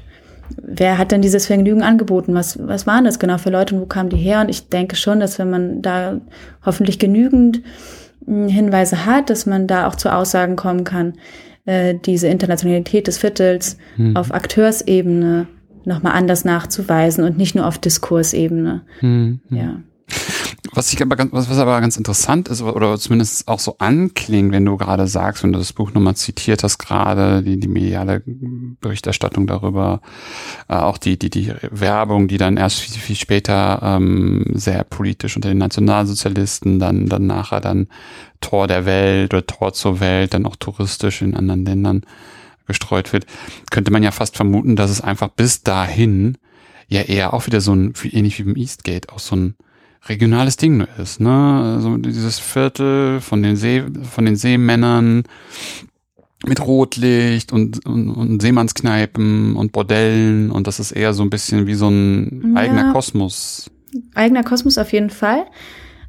[0.61, 2.33] wer hat denn dieses Vergnügen angeboten?
[2.33, 4.41] Was, was waren das genau für Leute und wo kamen die her?
[4.41, 6.21] Und ich denke schon, dass wenn man da
[6.65, 7.61] hoffentlich genügend
[8.25, 11.13] hm, Hinweise hat, dass man da auch zu Aussagen kommen kann,
[11.65, 14.15] äh, diese Internationalität des Viertels hm.
[14.15, 15.47] auf Akteursebene
[15.85, 18.81] nochmal anders nachzuweisen und nicht nur auf Diskursebene.
[18.99, 19.41] Hm.
[19.49, 19.81] Ja.
[20.75, 24.51] Was ich aber ganz, was, was aber ganz interessant ist, oder zumindest auch so anklingt,
[24.51, 28.23] wenn du gerade sagst, wenn du das Buch nochmal zitiert hast, gerade die, die mediale
[28.25, 30.01] Berichterstattung darüber,
[30.67, 35.35] äh, auch die, die, die Werbung, die dann erst viel, viel später ähm, sehr politisch
[35.35, 37.87] unter den Nationalsozialisten, dann, dann nachher dann
[38.41, 42.01] Tor der Welt oder Tor zur Welt, dann auch touristisch in anderen Ländern
[42.65, 43.25] gestreut wird,
[43.69, 46.37] könnte man ja fast vermuten, dass es einfach bis dahin
[46.87, 49.55] ja eher auch wieder so ein, ähnlich wie beim Eastgate, auch so ein
[50.05, 51.75] regionales Ding ist, ne?
[51.75, 55.23] Also dieses Viertel von den See, von den Seemännern
[56.45, 61.67] mit Rotlicht und, und, und Seemannskneipen und Bordellen und das ist eher so ein bisschen
[61.67, 63.71] wie so ein ja, eigener Kosmos.
[64.13, 65.45] Eigener Kosmos auf jeden Fall.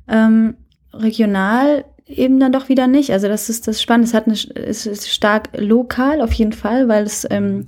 [0.08, 0.56] Ähm,
[0.92, 3.12] regional eben dann doch wieder nicht.
[3.12, 4.08] Also das ist das Spannende.
[4.08, 4.34] Es hat eine,
[4.66, 7.66] es ist stark lokal auf jeden Fall, weil es, ähm,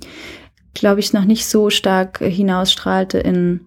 [0.73, 3.61] glaube ich, noch nicht so stark hinausstrahlte in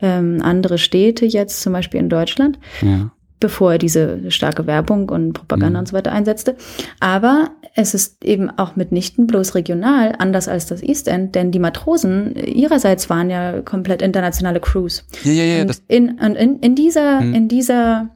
[0.00, 3.10] ähm, andere Städte jetzt, zum Beispiel in Deutschland, ja.
[3.40, 5.80] bevor er diese starke Werbung und Propaganda mhm.
[5.80, 6.56] und so weiter einsetzte.
[7.00, 11.58] Aber es ist eben auch mitnichten bloß regional, anders als das East End, denn die
[11.58, 15.04] Matrosen ihrerseits waren ja komplett internationale Crews.
[15.22, 15.62] Ja, ja, ja.
[15.62, 17.34] Und in, in, in dieser, mhm.
[17.34, 18.10] in dieser,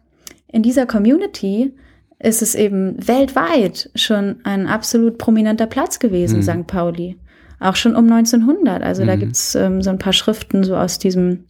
[0.49, 1.73] in dieser Community
[2.19, 6.43] ist es eben weltweit schon ein absolut prominenter Platz gewesen, mhm.
[6.43, 6.67] St.
[6.67, 7.17] Pauli
[7.63, 8.83] auch schon um 1900.
[8.83, 9.07] Also mhm.
[9.07, 11.45] da gibt's ähm, so ein paar Schriften so aus diesem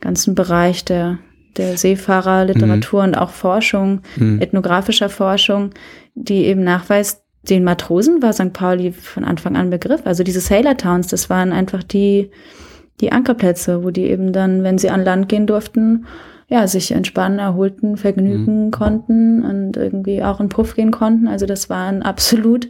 [0.00, 1.18] ganzen Bereich der,
[1.56, 3.08] der Seefahrerliteratur mhm.
[3.08, 4.40] und auch Forschung, mhm.
[4.40, 5.70] ethnografischer Forschung,
[6.14, 8.52] die eben nachweist, den Matrosen war St.
[8.52, 10.02] Pauli von Anfang an Begriff.
[10.04, 12.30] Also diese Sailor Towns, das waren einfach die,
[13.00, 16.06] die Ankerplätze, wo die eben dann, wenn sie an Land gehen durften,
[16.48, 18.70] ja, sich entspannen, erholten, vergnügen mhm.
[18.72, 21.28] konnten und irgendwie auch in Puff gehen konnten.
[21.28, 22.68] Also das waren absolut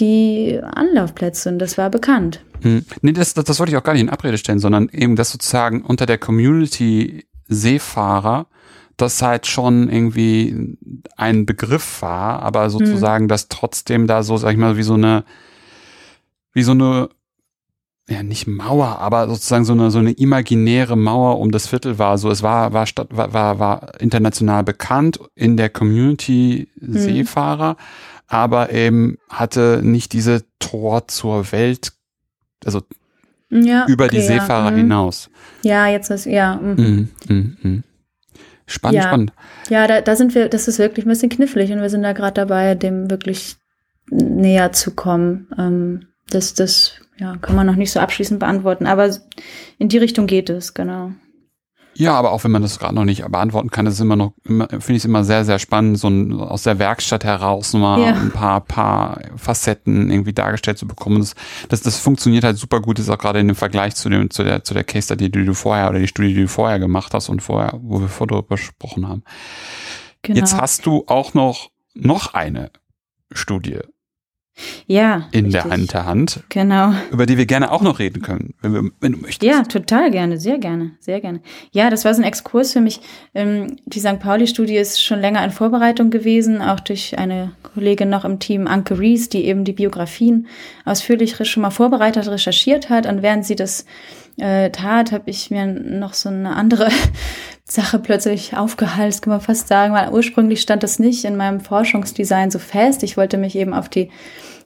[0.00, 2.40] die Anlaufplätze und das war bekannt.
[2.62, 2.84] Hm.
[3.02, 5.30] Nee, das, das, das wollte ich auch gar nicht in Abrede stellen, sondern eben das
[5.30, 8.46] sozusagen unter der Community Seefahrer
[8.98, 10.76] das halt schon irgendwie
[11.16, 13.28] ein Begriff war, aber sozusagen, hm.
[13.28, 15.24] dass trotzdem da so, sag ich mal, wie so eine,
[16.52, 17.08] wie so eine
[18.08, 22.18] ja nicht Mauer, aber sozusagen so eine so eine imaginäre Mauer um das Viertel war.
[22.18, 26.94] So es war war war war, war international bekannt in der Community Hm.
[26.94, 27.76] Seefahrer,
[28.28, 31.92] aber eben hatte nicht diese Tor zur Welt,
[32.64, 32.82] also
[33.50, 34.76] Ja, über okay, die ja, Seefahrer mhm.
[34.76, 35.30] hinaus.
[35.62, 36.56] Ja, jetzt ist, ja.
[36.56, 37.84] Mhm, mhm, mhm.
[38.66, 39.02] Spannend, Ja.
[39.04, 39.32] spannend.
[39.70, 42.12] Ja, da, da sind wir, das ist wirklich ein bisschen knifflig und wir sind da
[42.12, 43.56] gerade dabei, dem wirklich
[44.10, 45.48] näher zu kommen.
[45.58, 49.10] Ähm, das, das, ja, kann man noch nicht so abschließend beantworten, aber
[49.78, 51.12] in die Richtung geht es, genau.
[51.98, 54.70] Ja, aber auch wenn man das gerade noch nicht beantworten kann, ist immer noch, finde
[54.90, 58.14] ich es immer sehr, sehr spannend, so ein, aus der Werkstatt heraus mal Ja.
[58.14, 61.18] ein paar, paar Facetten irgendwie dargestellt zu bekommen.
[61.18, 61.34] Das,
[61.68, 64.44] das, das funktioniert halt super gut, ist auch gerade in dem Vergleich zu dem, zu
[64.44, 67.12] der, zu der Case Study, die du vorher oder die Studie, die du vorher gemacht
[67.14, 69.24] hast und vorher, wo wir vorher darüber gesprochen haben.
[70.22, 70.38] genau.
[70.38, 72.70] Jetzt hast du auch noch, noch eine
[73.32, 73.80] Studie
[74.86, 75.78] ja, in der richtig.
[75.80, 76.92] Hinterhand, Genau.
[77.10, 79.42] über die wir gerne auch noch reden können, wenn, wir, wenn du möchtest.
[79.42, 81.40] Ja, total gerne, sehr gerne, sehr gerne.
[81.72, 83.00] Ja, das war so ein Exkurs für mich.
[83.34, 84.18] Ähm, die St.
[84.18, 88.98] Pauli-Studie ist schon länger in Vorbereitung gewesen, auch durch eine Kollegin noch im Team, Anke
[88.98, 90.46] Rees, die eben die Biografien
[90.84, 93.06] ausführlich schon mal vorbereitet, recherchiert hat.
[93.06, 93.84] Und während sie das
[94.38, 96.88] äh, tat, habe ich mir noch so eine andere
[97.64, 102.50] Sache plötzlich aufgehalst, kann man fast sagen, weil ursprünglich stand das nicht in meinem Forschungsdesign
[102.50, 103.02] so fest.
[103.02, 104.10] Ich wollte mich eben auf die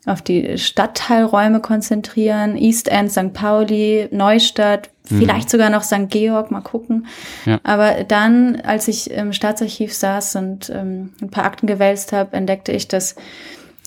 [0.05, 3.33] auf die Stadtteilräume konzentrieren, East End, St.
[3.33, 6.09] Pauli, Neustadt, vielleicht sogar noch St.
[6.09, 7.07] Georg, mal gucken.
[7.45, 7.61] Ja.
[7.63, 12.73] Aber dann, als ich im Staatsarchiv saß und ähm, ein paar Akten gewälzt habe, entdeckte
[12.73, 13.15] ich, dass,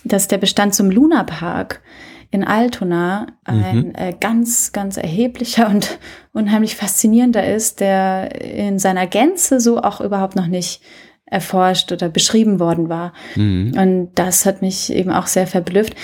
[0.03, 1.81] dass der Bestand zum Lunapark
[2.31, 5.99] in Altona ein äh, ganz, ganz erheblicher und
[6.33, 10.81] unheimlich faszinierender ist, der in seiner Gänze so auch überhaupt noch nicht
[11.25, 13.13] erforscht oder beschrieben worden war.
[13.35, 13.73] Mhm.
[13.77, 15.95] Und das hat mich eben auch sehr verblüfft.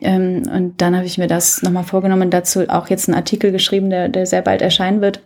[0.00, 3.88] Ähm, und dann habe ich mir das nochmal vorgenommen, dazu auch jetzt einen Artikel geschrieben,
[3.90, 5.22] der, der sehr bald erscheinen wird.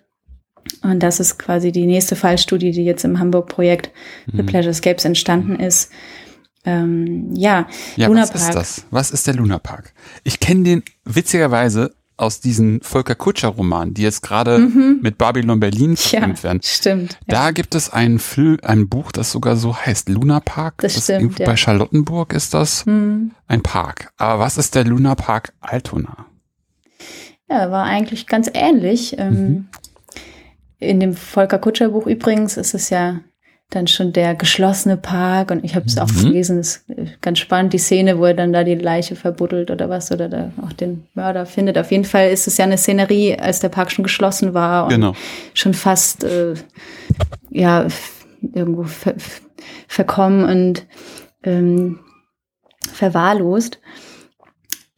[0.83, 3.91] Und das ist quasi die nächste Fallstudie, die jetzt im Hamburg-Projekt
[4.33, 5.91] The Pleasurescapes entstanden ist.
[6.65, 8.55] Ähm, ja, Ja, Luna was ist Park.
[8.55, 8.85] das?
[8.91, 9.93] Was ist der Luna Park?
[10.23, 15.91] Ich kenne den witzigerweise aus diesen Volker Kutscher Romanen, die jetzt gerade mit Babylon Berlin
[15.91, 15.97] Mhm.
[15.97, 16.61] Ja, verfilmt werden.
[16.63, 17.13] stimmt.
[17.13, 17.19] Ja.
[17.29, 20.75] Da gibt es ein Film, ein Buch, das sogar so heißt, Luna Park.
[20.79, 21.47] Das ist stimmt, ja.
[21.47, 23.33] Bei Charlottenburg ist das Hm.
[23.49, 24.13] ein Park.
[24.19, 26.27] Aber was ist der Luna Park Altona?
[27.49, 29.17] Ja, war eigentlich ganz ähnlich.
[29.19, 29.69] Ähm,
[30.79, 33.21] In dem Volker Kutscher Buch übrigens ist es ja
[33.71, 36.23] dann schon der geschlossene Park und ich habe es auch Mhm.
[36.25, 36.85] gelesen, ist
[37.21, 40.51] ganz spannend, die Szene, wo er dann da die Leiche verbuddelt oder was oder da
[40.63, 41.79] auch den Mörder findet.
[41.79, 44.91] Auf jeden Fall ist es ja eine Szenerie, als der Park schon geschlossen war und
[44.91, 45.15] Genau.
[45.55, 46.55] schon fast äh,
[47.51, 47.87] ja
[48.55, 49.15] irgendwo ver
[49.87, 50.87] verkommen und
[51.45, 52.01] ähm,
[52.93, 53.79] verwahrlost.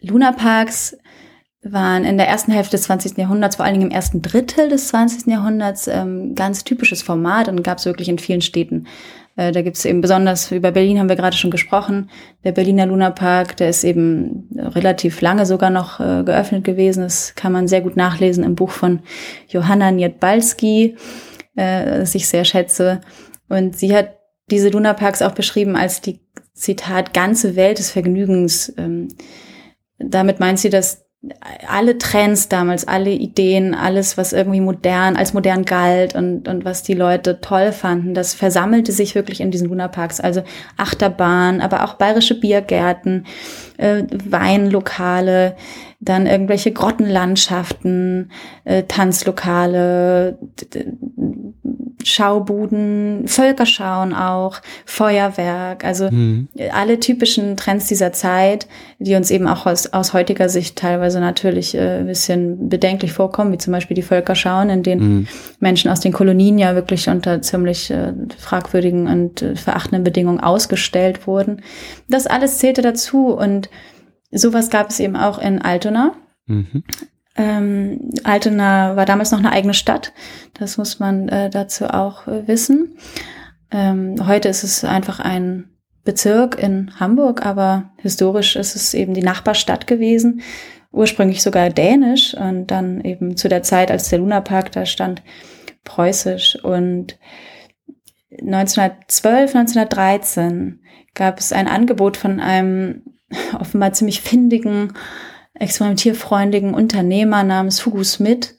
[0.00, 0.96] Lunaparks
[1.62, 3.16] waren in der ersten Hälfte des 20.
[3.16, 5.26] Jahrhunderts, vor allen Dingen im ersten Drittel des 20.
[5.26, 8.86] Jahrhunderts, ähm, ganz typisches Format und gab es wirklich in vielen Städten.
[9.36, 12.10] Äh, da gibt es eben besonders, über Berlin haben wir gerade schon gesprochen,
[12.44, 17.02] der Berliner Lunapark, der ist eben relativ lange sogar noch äh, geöffnet gewesen.
[17.02, 19.00] Das kann man sehr gut nachlesen im Buch von
[19.48, 20.96] Johanna Niedbalski,
[21.56, 23.00] äh, das ich sehr schätze.
[23.48, 24.16] Und sie hat
[24.50, 26.20] diese Lunaparks auch beschrieben als die,
[26.54, 28.72] Zitat, ganze Welt des Vergnügens.
[28.76, 29.08] Ähm,
[29.98, 31.04] damit meint sie, dass
[31.68, 36.82] alle Trends damals, alle Ideen, alles, was irgendwie modern, als modern galt und, und was
[36.82, 40.18] die Leute toll fanden, das versammelte sich wirklich in diesen Lunaparks.
[40.20, 40.42] Also
[40.76, 43.26] Achterbahn, aber auch bayerische Biergärten,
[43.82, 45.56] äh, Weinlokale,
[46.00, 48.30] dann irgendwelche Grottenlandschaften,
[48.64, 50.36] äh, Tanzlokale,
[52.04, 56.48] Schaubuden, Völkerschauen auch, Feuerwerk, also Mhm.
[56.72, 58.66] alle typischen Trends dieser Zeit,
[58.98, 63.52] die uns eben auch aus, aus heutiger Sicht teilweise natürlich äh, ein bisschen bedenklich vorkommen,
[63.52, 65.28] wie zum Beispiel die Völkerschauen, in denen Mhm.
[65.60, 71.28] Menschen aus den Kolonien ja wirklich unter ziemlich äh, fragwürdigen und äh, verachtenden Bedingungen ausgestellt
[71.28, 71.62] wurden.
[72.08, 73.70] Das alles zählte dazu und
[74.30, 76.14] sowas gab es eben auch in Altona.
[76.46, 76.84] Mhm.
[77.36, 80.12] Ähm, Altona war damals noch eine eigene Stadt.
[80.54, 82.96] Das muss man äh, dazu auch äh, wissen.
[83.70, 85.70] Ähm, heute ist es einfach ein
[86.04, 90.42] Bezirk in Hamburg, aber historisch ist es eben die Nachbarstadt gewesen.
[90.90, 95.22] Ursprünglich sogar dänisch und dann eben zu der Zeit, als der Lunapark da stand,
[95.84, 96.58] preußisch.
[96.62, 97.18] Und
[98.30, 100.80] 1912, 1913
[101.14, 103.02] gab es ein Angebot von einem
[103.60, 104.92] offenbar ziemlich findigen
[105.54, 108.56] experimentierfreundlichen Unternehmer namens Hugo Smith,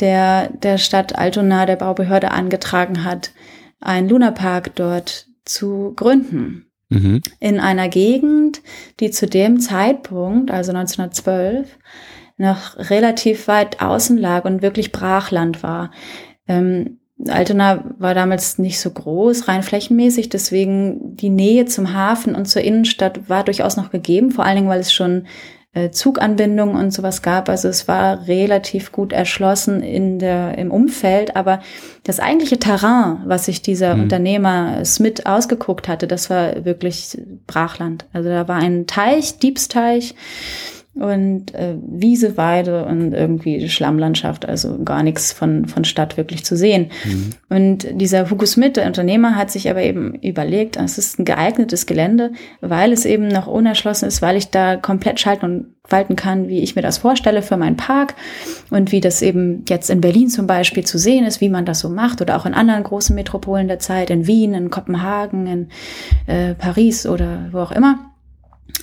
[0.00, 3.32] der der Stadt Altona, der Baubehörde angetragen hat,
[3.80, 6.66] einen Lunapark dort zu gründen.
[6.88, 7.20] Mhm.
[7.40, 8.62] In einer Gegend,
[9.00, 11.78] die zu dem Zeitpunkt, also 1912,
[12.36, 15.90] noch relativ weit außen lag und wirklich Brachland war.
[16.46, 16.98] Ähm,
[17.28, 22.62] Altona war damals nicht so groß, rein flächenmäßig, deswegen die Nähe zum Hafen und zur
[22.62, 25.26] Innenstadt war durchaus noch gegeben, vor allen Dingen, weil es schon
[25.74, 27.48] äh, Zuganbindungen und sowas gab.
[27.48, 31.60] Also es war relativ gut erschlossen in der, im Umfeld, aber
[32.04, 34.02] das eigentliche Terrain, was sich dieser mhm.
[34.02, 38.04] Unternehmer Smith ausgeguckt hatte, das war wirklich Brachland.
[38.12, 40.14] Also da war ein Teich, Diebsteich,
[40.94, 46.54] und äh, Wiese, Weide und irgendwie Schlammlandschaft, also gar nichts von, von Stadt wirklich zu
[46.54, 46.90] sehen.
[47.04, 47.30] Mhm.
[47.48, 51.86] Und dieser Hugo Smith, der Unternehmer, hat sich aber eben überlegt, es ist ein geeignetes
[51.86, 56.48] Gelände, weil es eben noch unerschlossen ist, weil ich da komplett schalten und walten kann,
[56.48, 58.14] wie ich mir das vorstelle für meinen Park
[58.70, 61.80] und wie das eben jetzt in Berlin zum Beispiel zu sehen ist, wie man das
[61.80, 65.68] so macht oder auch in anderen großen Metropolen der Zeit, in Wien, in Kopenhagen, in
[66.26, 68.11] äh, Paris oder wo auch immer.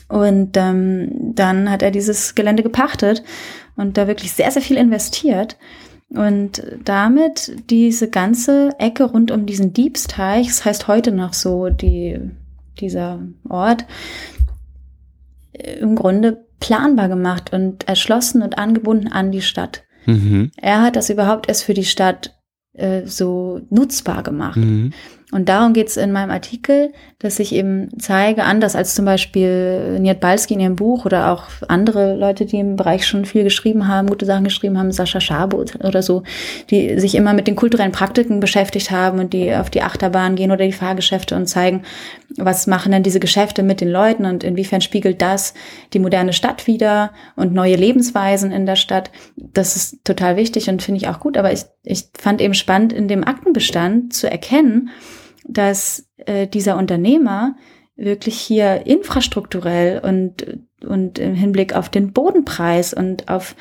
[0.07, 3.23] Und ähm, dann hat er dieses Gelände gepachtet
[3.75, 5.57] und da wirklich sehr, sehr viel investiert.
[6.09, 12.19] Und damit diese ganze Ecke rund um diesen Diebsteich, das heißt heute noch so die,
[12.79, 13.85] dieser Ort,
[15.53, 19.83] im Grunde planbar gemacht und erschlossen und angebunden an die Stadt.
[20.05, 20.51] Mhm.
[20.57, 22.35] Er hat das überhaupt erst für die Stadt
[22.73, 24.57] äh, so nutzbar gemacht.
[24.57, 24.93] Mhm.
[25.31, 29.99] Und darum geht es in meinem Artikel, dass ich eben zeige, anders als zum Beispiel
[29.99, 33.87] Niet Balski in ihrem Buch oder auch andere Leute, die im Bereich schon viel geschrieben
[33.87, 36.23] haben, gute Sachen geschrieben haben, Sascha Schabo oder so,
[36.71, 40.51] die sich immer mit den kulturellen Praktiken beschäftigt haben und die auf die Achterbahn gehen
[40.51, 41.83] oder die Fahrgeschäfte und zeigen,
[42.37, 45.53] was machen denn diese Geschäfte mit den Leuten und inwiefern spiegelt das
[45.93, 49.11] die moderne Stadt wieder und neue Lebensweisen in der Stadt.
[49.35, 52.93] Das ist total wichtig und finde ich auch gut, aber ich, ich fand eben spannend,
[52.93, 54.89] in dem Aktenbestand zu erkennen,
[55.49, 57.55] dass äh, dieser Unternehmer
[57.95, 63.55] wirklich hier infrastrukturell und, und im Hinblick auf den Bodenpreis und auf,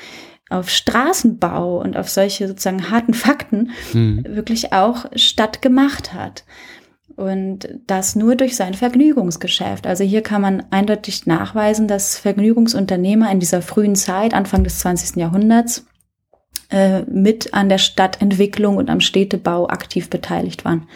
[0.48, 4.24] auf Straßenbau und auf solche sozusagen harten Fakten hm.
[4.28, 6.44] wirklich auch Stadt gemacht hat.
[7.16, 9.88] Und das nur durch sein Vergnügungsgeschäft.
[9.88, 15.16] Also hier kann man eindeutig nachweisen, dass Vergnügungsunternehmer in dieser frühen Zeit, Anfang des 20.
[15.16, 15.84] Jahrhunderts,
[16.70, 20.86] äh, mit an der Stadtentwicklung und am Städtebau aktiv beteiligt waren.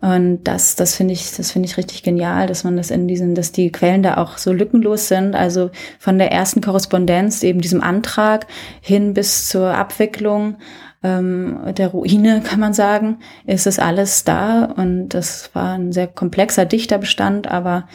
[0.00, 3.34] Und das, das finde ich, das finde ich richtig genial, dass man das in diesen,
[3.34, 5.34] dass die Quellen da auch so lückenlos sind.
[5.34, 8.46] Also von der ersten Korrespondenz, eben diesem Antrag
[8.80, 10.56] hin bis zur Abwicklung
[11.02, 14.64] ähm, der Ruine, kann man sagen, ist es alles da.
[14.64, 17.86] Und das war ein sehr komplexer, dichter Bestand, aber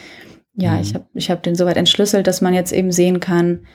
[0.54, 0.80] ja, mhm.
[0.80, 3.66] ich habe ich hab den soweit entschlüsselt, dass man jetzt eben sehen kann,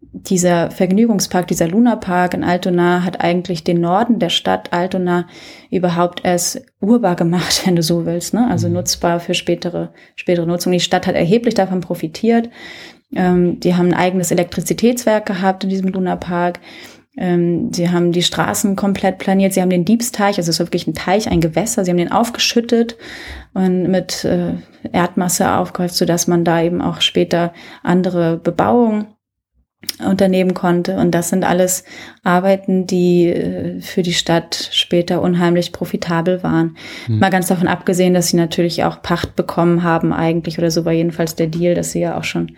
[0.00, 5.26] dieser Vergnügungspark, dieser Lunapark in Altona hat eigentlich den Norden der Stadt Altona
[5.70, 8.48] überhaupt erst urbar gemacht, wenn du so willst, ne?
[8.48, 8.74] Also mhm.
[8.74, 10.72] nutzbar für spätere, spätere Nutzung.
[10.72, 12.48] Die Stadt hat erheblich davon profitiert.
[13.14, 16.60] Ähm, die haben ein eigenes Elektrizitätswerk gehabt in diesem Lunapark.
[17.16, 19.52] Ähm, sie haben die Straßen komplett planiert.
[19.52, 21.84] Sie haben den Diebsteich, also es ist wirklich ein Teich, ein Gewässer.
[21.84, 22.96] Sie haben den aufgeschüttet
[23.54, 24.52] und mit äh,
[24.92, 29.06] Erdmasse aufgehäuft, sodass man da eben auch später andere Bebauung
[30.04, 30.96] unternehmen konnte.
[30.96, 31.84] Und das sind alles
[32.24, 36.76] Arbeiten, die äh, für die Stadt später unheimlich profitabel waren.
[37.06, 37.20] Hm.
[37.20, 40.92] Mal ganz davon abgesehen, dass sie natürlich auch Pacht bekommen haben eigentlich, oder so war
[40.92, 42.56] jedenfalls der Deal, dass sie ja auch schon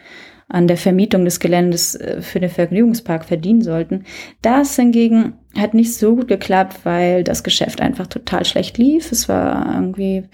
[0.49, 4.05] an der Vermietung des Geländes äh, für den Vergnügungspark verdienen sollten.
[4.43, 9.13] Das hingegen hat nicht so gut geklappt, weil das Geschäft einfach total schlecht lief.
[9.13, 10.25] Es war irgendwie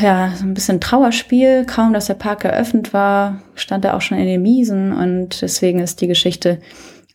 [0.00, 1.64] ja, so ein bisschen Trauerspiel.
[1.66, 5.78] Kaum, dass der Park eröffnet war, stand er auch schon in den Miesen und deswegen
[5.78, 6.60] ist die Geschichte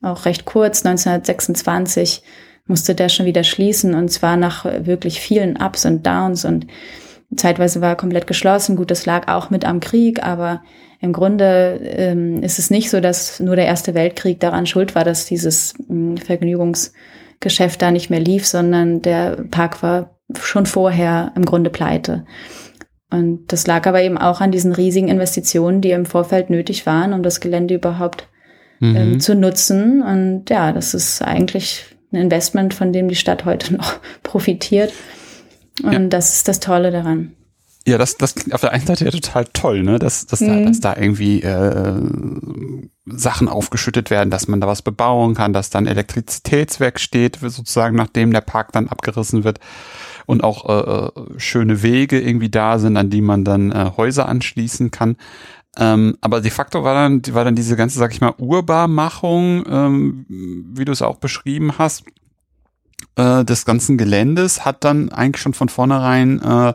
[0.01, 0.85] auch recht kurz.
[0.85, 2.23] 1926
[2.65, 6.67] musste der schon wieder schließen und zwar nach wirklich vielen Ups und Downs und
[7.35, 8.77] zeitweise war er komplett geschlossen.
[8.77, 10.61] Gut, das lag auch mit am Krieg, aber
[11.01, 15.03] im Grunde ähm, ist es nicht so, dass nur der Erste Weltkrieg daran schuld war,
[15.03, 21.45] dass dieses äh, Vergnügungsgeschäft da nicht mehr lief, sondern der Park war schon vorher im
[21.45, 22.25] Grunde pleite.
[23.09, 27.13] Und das lag aber eben auch an diesen riesigen Investitionen, die im Vorfeld nötig waren,
[27.13, 28.27] um das Gelände überhaupt
[28.81, 28.95] ähm, mhm.
[28.95, 30.01] ähm, zu nutzen.
[30.01, 34.91] Und ja, das ist eigentlich ein Investment, von dem die Stadt heute noch profitiert.
[35.83, 35.99] Und ja.
[35.99, 37.33] das ist das Tolle daran.
[37.87, 39.97] Ja, das, das klingt auf der einen Seite ja total toll, ne?
[39.97, 40.47] Dass, dass, mhm.
[40.47, 41.93] da, dass da irgendwie äh,
[43.05, 48.33] Sachen aufgeschüttet werden, dass man da was bebauen kann, dass dann Elektrizitätswerk steht, sozusagen, nachdem
[48.33, 49.61] der Park dann abgerissen wird
[50.27, 54.29] und auch äh, äh, schöne Wege irgendwie da sind, an die man dann äh, Häuser
[54.29, 55.15] anschließen kann.
[55.77, 60.25] Ähm, aber de facto war dann, war dann diese ganze, sag ich mal, Urbarmachung, ähm,
[60.75, 62.03] wie du es auch beschrieben hast,
[63.15, 66.73] äh, des ganzen Geländes hat dann eigentlich schon von vornherein äh,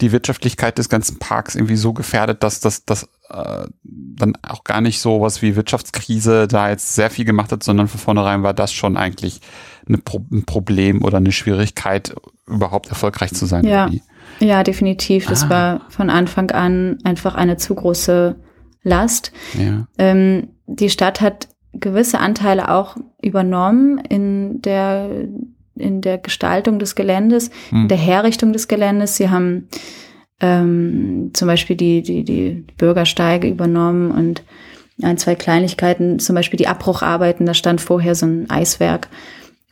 [0.00, 4.80] die Wirtschaftlichkeit des ganzen Parks irgendwie so gefährdet, dass das dass, äh, dann auch gar
[4.80, 8.54] nicht so was wie Wirtschaftskrise da jetzt sehr viel gemacht hat, sondern von vornherein war
[8.54, 9.40] das schon eigentlich
[9.86, 12.14] eine Pro ein Problem oder eine Schwierigkeit,
[12.46, 13.64] überhaupt erfolgreich zu sein.
[13.64, 13.90] Ja,
[14.40, 15.26] ja definitiv.
[15.26, 15.50] Das ah.
[15.50, 18.36] war von Anfang an einfach eine zu große
[18.82, 19.32] Last.
[19.58, 19.86] Ja.
[19.98, 25.08] Ähm, die Stadt hat gewisse Anteile auch übernommen in der
[25.74, 27.82] in der Gestaltung des Geländes, hm.
[27.82, 29.16] in der Herrichtung des Geländes.
[29.16, 29.68] Sie haben
[30.40, 34.42] ähm, zum Beispiel die, die, die Bürgersteige übernommen und
[35.02, 39.08] ein, zwei Kleinigkeiten, zum Beispiel die Abbrucharbeiten, da stand vorher so ein Eiswerk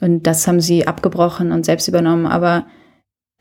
[0.00, 2.66] und das haben sie abgebrochen und selbst übernommen, aber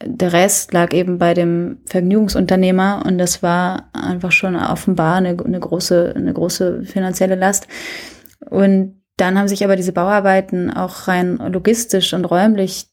[0.03, 5.59] der Rest lag eben bei dem Vergnügungsunternehmer und das war einfach schon offenbar eine, eine
[5.59, 7.67] große, eine große finanzielle Last.
[8.49, 12.87] Und dann haben sich aber diese Bauarbeiten auch rein logistisch und räumlich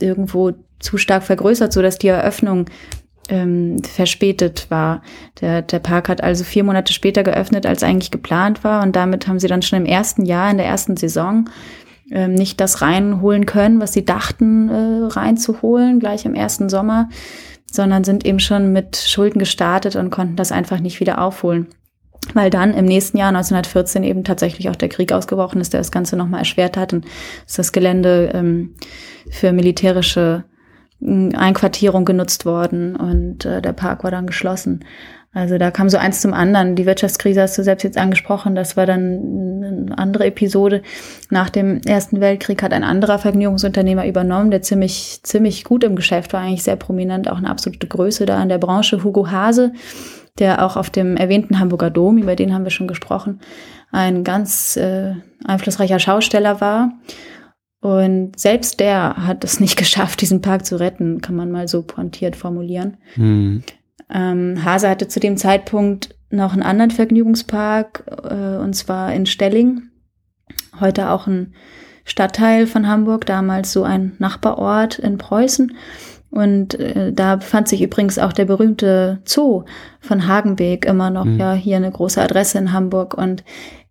[0.00, 2.66] irgendwo zu stark vergrößert, so dass die Eröffnung
[3.30, 5.02] ähm, verspätet war.
[5.40, 8.82] Der, der Park hat also vier Monate später geöffnet, als eigentlich geplant war.
[8.82, 11.48] Und damit haben sie dann schon im ersten Jahr, in der ersten Saison,
[12.10, 17.08] ähm, nicht das reinholen können, was sie dachten äh, reinzuholen, gleich im ersten Sommer,
[17.70, 21.68] sondern sind eben schon mit Schulden gestartet und konnten das einfach nicht wieder aufholen
[22.34, 25.92] weil dann im nächsten Jahr 1914 eben tatsächlich auch der Krieg ausgebrochen ist, der das
[25.92, 27.06] Ganze nochmal erschwert hat und
[27.46, 28.74] ist das Gelände ähm,
[29.30, 30.44] für militärische
[31.00, 34.84] Einquartierung genutzt worden und äh, der Park war dann geschlossen.
[35.38, 36.74] Also da kam so eins zum anderen.
[36.74, 38.56] Die Wirtschaftskrise hast du selbst jetzt angesprochen.
[38.56, 40.82] Das war dann eine andere Episode.
[41.30, 46.32] Nach dem Ersten Weltkrieg hat ein anderer Vergnügungsunternehmer übernommen, der ziemlich, ziemlich gut im Geschäft
[46.32, 49.72] war, eigentlich sehr prominent, auch eine absolute Größe da in der Branche, Hugo Hase
[50.38, 53.40] der auch auf dem erwähnten Hamburger Dom, über den haben wir schon gesprochen,
[53.90, 55.14] ein ganz äh,
[55.44, 56.92] einflussreicher Schausteller war.
[57.80, 61.82] Und selbst der hat es nicht geschafft, diesen Park zu retten, kann man mal so
[61.82, 62.98] pointiert formulieren.
[63.16, 63.64] Mhm.
[64.10, 69.82] Ähm, Hase hatte zu dem Zeitpunkt noch einen anderen Vergnügungspark, äh, und zwar in Stelling.
[70.80, 71.54] Heute auch ein
[72.04, 75.74] Stadtteil von Hamburg, damals so ein Nachbarort in Preußen.
[76.30, 79.64] Und äh, da befand sich übrigens auch der berühmte Zoo
[80.00, 81.38] von Hagenbeek immer noch, mhm.
[81.38, 83.14] ja, hier eine große Adresse in Hamburg.
[83.14, 83.44] Und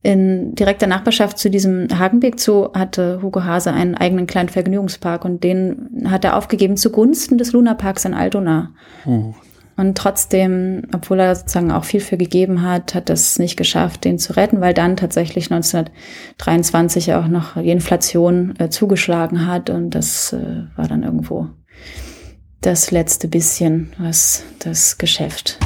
[0.04, 5.44] in direkter Nachbarschaft zu diesem Hagenbeek Zoo hatte Hugo Hase einen eigenen kleinen Vergnügungspark und
[5.44, 8.72] den hat er aufgegeben zugunsten des Lunaparks in Altona.
[9.06, 9.34] Uh.
[9.78, 14.18] Und trotzdem, obwohl er sozusagen auch viel für gegeben hat, hat es nicht geschafft, den
[14.18, 20.34] zu retten, weil dann tatsächlich 1923 auch noch die Inflation äh, zugeschlagen hat und das
[20.34, 21.50] äh, war dann irgendwo
[22.62, 25.60] das letzte bisschen, was das Geschäft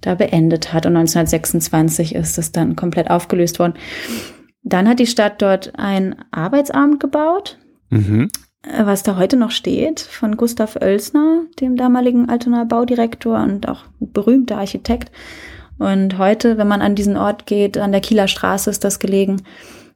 [0.00, 0.86] da beendet hat.
[0.86, 3.74] Und 1926 ist es dann komplett aufgelöst worden.
[4.62, 7.58] Dann hat die Stadt dort ein Arbeitsamt gebaut,
[7.90, 8.28] mhm.
[8.66, 14.58] Was da heute noch steht, von Gustav Oelsner, dem damaligen Altonaer Baudirektor und auch berühmter
[14.58, 15.12] Architekt.
[15.78, 19.42] Und heute, wenn man an diesen Ort geht, an der Kieler Straße ist das gelegen,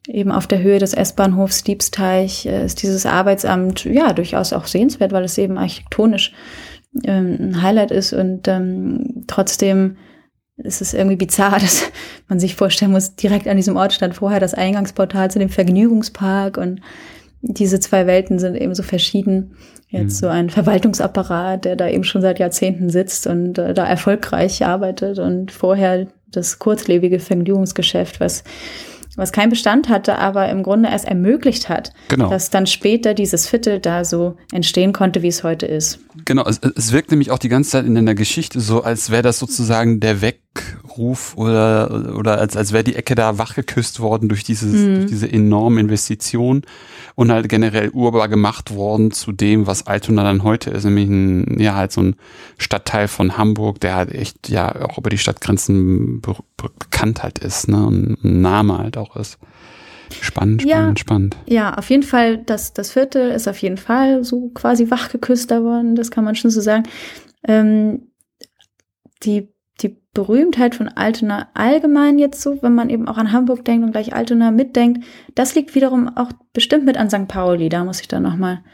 [0.06, 5.12] eben auf der Höhe des S-Bahnhofs Diebsteich äh, ist dieses Arbeitsamt ja durchaus auch sehenswert,
[5.12, 6.32] weil es eben architektonisch
[7.04, 9.96] ähm, ein Highlight ist und ähm, trotzdem
[10.56, 11.90] ist es irgendwie bizarr, dass
[12.28, 16.56] man sich vorstellen muss, direkt an diesem Ort stand vorher das Eingangsportal zu dem Vergnügungspark
[16.56, 16.80] und
[17.42, 19.56] diese zwei Welten sind eben so verschieden.
[19.88, 20.26] Jetzt mhm.
[20.26, 25.18] so ein Verwaltungsapparat, der da eben schon seit Jahrzehnten sitzt und äh, da erfolgreich arbeitet
[25.18, 28.44] und vorher das kurzlebige Vergnügungsgeschäft, was
[29.16, 32.30] was keinen Bestand hatte, aber im Grunde erst ermöglicht hat, genau.
[32.30, 35.98] dass dann später dieses Viertel da so entstehen konnte, wie es heute ist.
[36.24, 39.22] Genau, es, es wirkt nämlich auch die ganze Zeit in der Geschichte so, als wäre
[39.22, 40.22] das sozusagen der
[40.92, 44.94] Weckruf oder, oder als, als wäre die Ecke da wachgeküsst worden durch, dieses, mhm.
[44.96, 46.62] durch diese enorme Investition
[47.14, 51.60] und halt generell urbar gemacht worden zu dem, was Altona dann heute ist, nämlich ein,
[51.60, 52.16] ja, halt so ein
[52.58, 57.68] Stadtteil von Hamburg, der halt echt ja auch über die Stadtgrenzen be bekannt halt ist,
[57.68, 59.38] ne, und ein Name halt auch ist.
[60.20, 61.36] Spannend, spannend, ja, spannend.
[61.46, 65.96] Ja, auf jeden Fall, das, das Viertel ist auf jeden Fall so quasi wachgeküsst worden,
[65.96, 66.84] das kann man schon so sagen.
[67.48, 68.02] Ähm,
[69.24, 69.51] die
[70.14, 74.14] Berühmtheit von Altona allgemein jetzt so, wenn man eben auch an Hamburg denkt und gleich
[74.14, 75.04] Altona mitdenkt,
[75.34, 77.28] das liegt wiederum auch bestimmt mit an St.
[77.28, 77.70] Pauli.
[77.70, 78.64] Da muss ich dann noch mal ein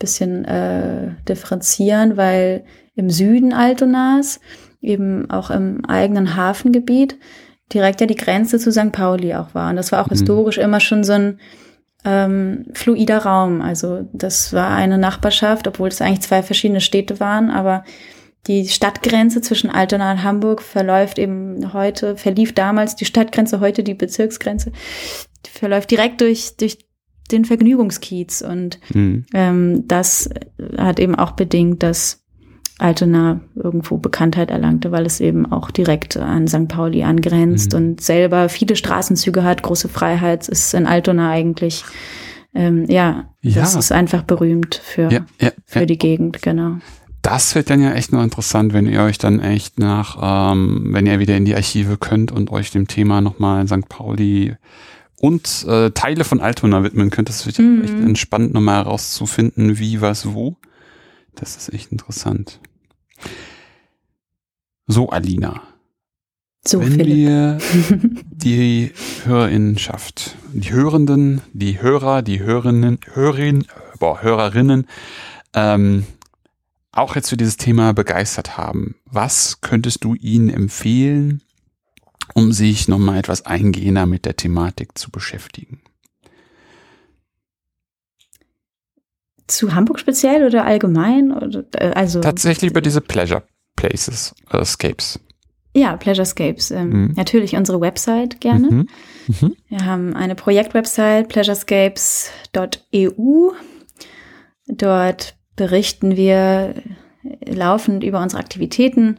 [0.00, 2.64] bisschen äh, differenzieren, weil
[2.96, 4.40] im Süden Altonas,
[4.80, 7.16] eben auch im eigenen Hafengebiet,
[7.72, 8.90] direkt ja die Grenze zu St.
[8.90, 9.70] Pauli auch war.
[9.70, 10.14] Und das war auch mhm.
[10.14, 11.38] historisch immer schon so ein
[12.04, 13.60] ähm, fluider Raum.
[13.60, 17.84] Also das war eine Nachbarschaft, obwohl es eigentlich zwei verschiedene Städte waren, aber
[18.46, 23.94] die Stadtgrenze zwischen Altona und Hamburg verläuft eben heute, verlief damals die Stadtgrenze, heute die
[23.94, 24.72] Bezirksgrenze,
[25.46, 26.78] die verläuft direkt durch, durch
[27.30, 28.42] den Vergnügungskiez.
[28.42, 29.26] Und mhm.
[29.34, 30.30] ähm, das
[30.78, 32.24] hat eben auch bedingt, dass
[32.78, 36.68] Altona irgendwo Bekanntheit erlangte, weil es eben auch direkt an St.
[36.68, 37.78] Pauli angrenzt mhm.
[37.78, 41.84] und selber viele Straßenzüge hat, große Freiheit ist in Altona eigentlich.
[42.54, 46.78] Ähm, ja, ja, das ist einfach berühmt für, ja, ja, für die Gegend, genau.
[47.22, 51.06] Das wird dann ja echt nur interessant, wenn ihr euch dann echt nach, ähm, wenn
[51.06, 53.88] ihr wieder in die Archive könnt und euch dem Thema nochmal in St.
[53.88, 54.56] Pauli
[55.20, 57.28] und äh, Teile von Altona widmen könnt.
[57.28, 57.82] Das wird mhm.
[57.84, 60.56] echt entspannt, nochmal herauszufinden, wie, was, wo.
[61.34, 62.58] Das ist echt interessant.
[64.86, 65.62] So, Alina.
[66.62, 67.16] So, Wenn Philipp.
[67.16, 67.58] wir
[68.30, 68.92] die
[69.24, 73.66] Hörerinnenschaft, die Hörenden, die Hörer, die Hörerinnen, Hörerin,
[73.98, 74.86] boah, Hörerinnen,
[75.54, 76.04] ähm,
[76.92, 81.42] auch jetzt für dieses Thema begeistert haben, was könntest du ihnen empfehlen,
[82.34, 85.80] um sich nochmal etwas eingehender mit der Thematik zu beschäftigen?
[89.46, 91.32] Zu Hamburg speziell oder allgemein?
[91.74, 93.42] Äh, also Tatsächlich über diese Pleasure
[93.76, 95.18] Places, äh, Escapes.
[95.74, 96.72] Ja, Pleasurescapes.
[96.72, 97.12] Ähm, mhm.
[97.16, 98.70] Natürlich unsere Website gerne.
[98.70, 98.88] Mhm.
[99.28, 99.56] Mhm.
[99.68, 103.52] Wir haben eine Projektwebsite, pleasurescapes.eu.
[104.66, 106.74] Dort berichten wir
[107.44, 109.18] laufend über unsere Aktivitäten.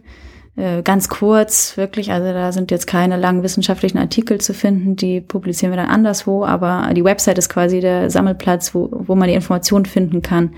[0.56, 5.22] Äh, ganz kurz, wirklich, also da sind jetzt keine langen wissenschaftlichen Artikel zu finden, die
[5.22, 9.34] publizieren wir dann anderswo, aber die Website ist quasi der Sammelplatz, wo, wo man die
[9.34, 10.54] Informationen finden kann,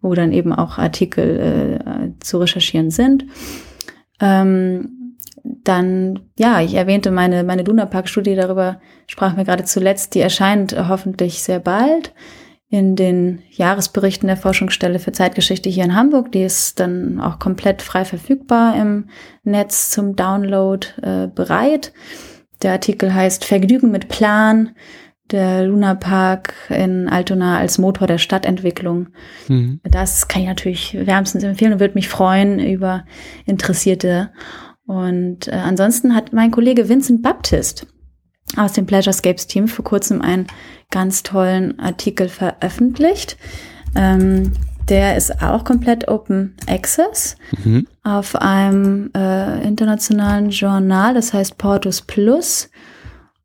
[0.00, 3.24] wo dann eben auch Artikel äh, zu recherchieren sind.
[4.20, 10.14] Ähm, dann, ja, ich erwähnte meine, meine Luna Park Studie, darüber sprachen wir gerade zuletzt,
[10.14, 12.14] die erscheint hoffentlich sehr bald
[12.74, 16.32] in den Jahresberichten der Forschungsstelle für Zeitgeschichte hier in Hamburg.
[16.32, 19.10] Die ist dann auch komplett frei verfügbar im
[19.44, 21.92] Netz zum Download äh, bereit.
[22.62, 24.74] Der Artikel heißt Vergnügen mit Plan,
[25.30, 29.10] der Lunapark in Altona als Motor der Stadtentwicklung.
[29.46, 29.80] Mhm.
[29.84, 33.04] Das kann ich natürlich wärmstens empfehlen und würde mich freuen über
[33.46, 34.32] Interessierte.
[34.84, 37.86] Und äh, ansonsten hat mein Kollege Vincent Baptist
[38.56, 40.48] aus dem Pleasurescapes Team vor kurzem einen
[40.94, 43.36] ganz tollen Artikel veröffentlicht.
[43.96, 44.52] Ähm,
[44.88, 47.88] der ist auch komplett Open Access mhm.
[48.04, 52.70] auf einem äh, internationalen Journal, das heißt Portus Plus.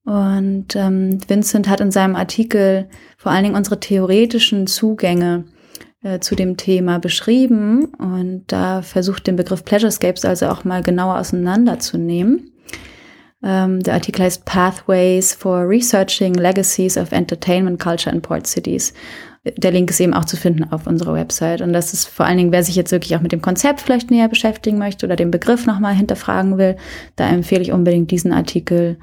[0.06, 2.88] Und ähm, Vincent hat in seinem Artikel
[3.18, 5.46] vor allen Dingen unsere theoretischen Zugänge
[6.04, 11.18] äh, zu dem Thema beschrieben und da versucht den Begriff Pleasurescapes also auch mal genauer
[11.18, 12.52] auseinanderzunehmen.
[13.42, 18.94] Ähm, der Artikel heißt Pathways for Researching Legacies of Entertainment Culture in Port Cities.
[19.58, 21.62] Der Link ist eben auch zu finden auf unserer Website.
[21.62, 24.12] Und das ist vor allen Dingen, wer sich jetzt wirklich auch mit dem Konzept vielleicht
[24.12, 26.76] näher beschäftigen möchte oder den Begriff nochmal hinterfragen will,
[27.16, 28.98] da empfehle ich unbedingt diesen Artikel.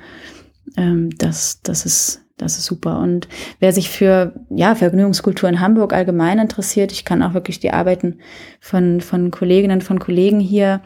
[0.76, 2.98] Ähm, das, das ist das ist super.
[2.98, 3.28] Und
[3.60, 8.18] wer sich für ja, Vergnügungskultur in Hamburg allgemein interessiert, ich kann auch wirklich die Arbeiten
[8.60, 10.82] von, von Kolleginnen, von Kollegen hier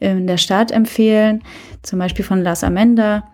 [0.00, 1.42] in der Stadt empfehlen.
[1.82, 3.24] Zum Beispiel von Lars Amenda.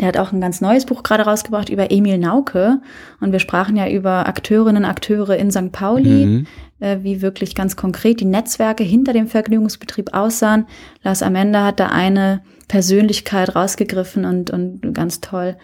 [0.00, 2.80] Der hat auch ein ganz neues Buch gerade rausgebracht über Emil Nauke.
[3.20, 5.72] Und wir sprachen ja über Akteurinnen, Akteure in St.
[5.72, 6.46] Pauli, mhm.
[6.80, 10.66] äh, wie wirklich ganz konkret die Netzwerke hinter dem Vergnügungsbetrieb aussahen.
[11.02, 15.56] Lars Amenda hat da eine Persönlichkeit rausgegriffen und, und ganz toll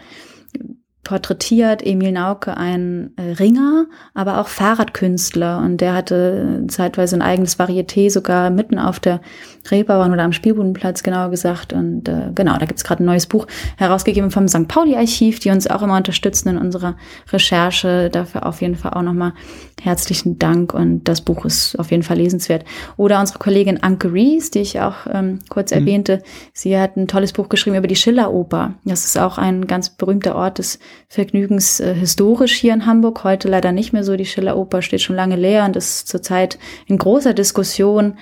[1.08, 7.58] porträtiert Emil Nauke ein äh, Ringer, aber auch Fahrradkünstler und der hatte zeitweise ein eigenes
[7.58, 9.22] Varieté sogar mitten auf der
[9.70, 13.46] Reeperbahn oder am Spielbudenplatz genauer gesagt und äh, genau, da gibt's gerade ein neues Buch
[13.76, 14.68] herausgegeben vom St.
[14.68, 16.96] Pauli Archiv, die uns auch immer unterstützen in unserer
[17.32, 18.10] Recherche.
[18.10, 19.32] Dafür auf jeden Fall auch nochmal
[19.80, 22.64] herzlichen Dank und das Buch ist auf jeden Fall lesenswert.
[22.96, 25.78] Oder unsere Kollegin Anke Rees, die ich auch ähm, kurz mhm.
[25.78, 28.74] erwähnte, sie hat ein tolles Buch geschrieben über die Schilleroper.
[28.84, 33.24] Das ist auch ein ganz berühmter Ort des Vergnügens äh, historisch hier in Hamburg.
[33.24, 34.16] Heute leider nicht mehr so.
[34.16, 38.18] Die Schilleroper steht schon lange leer und ist zurzeit in großer Diskussion,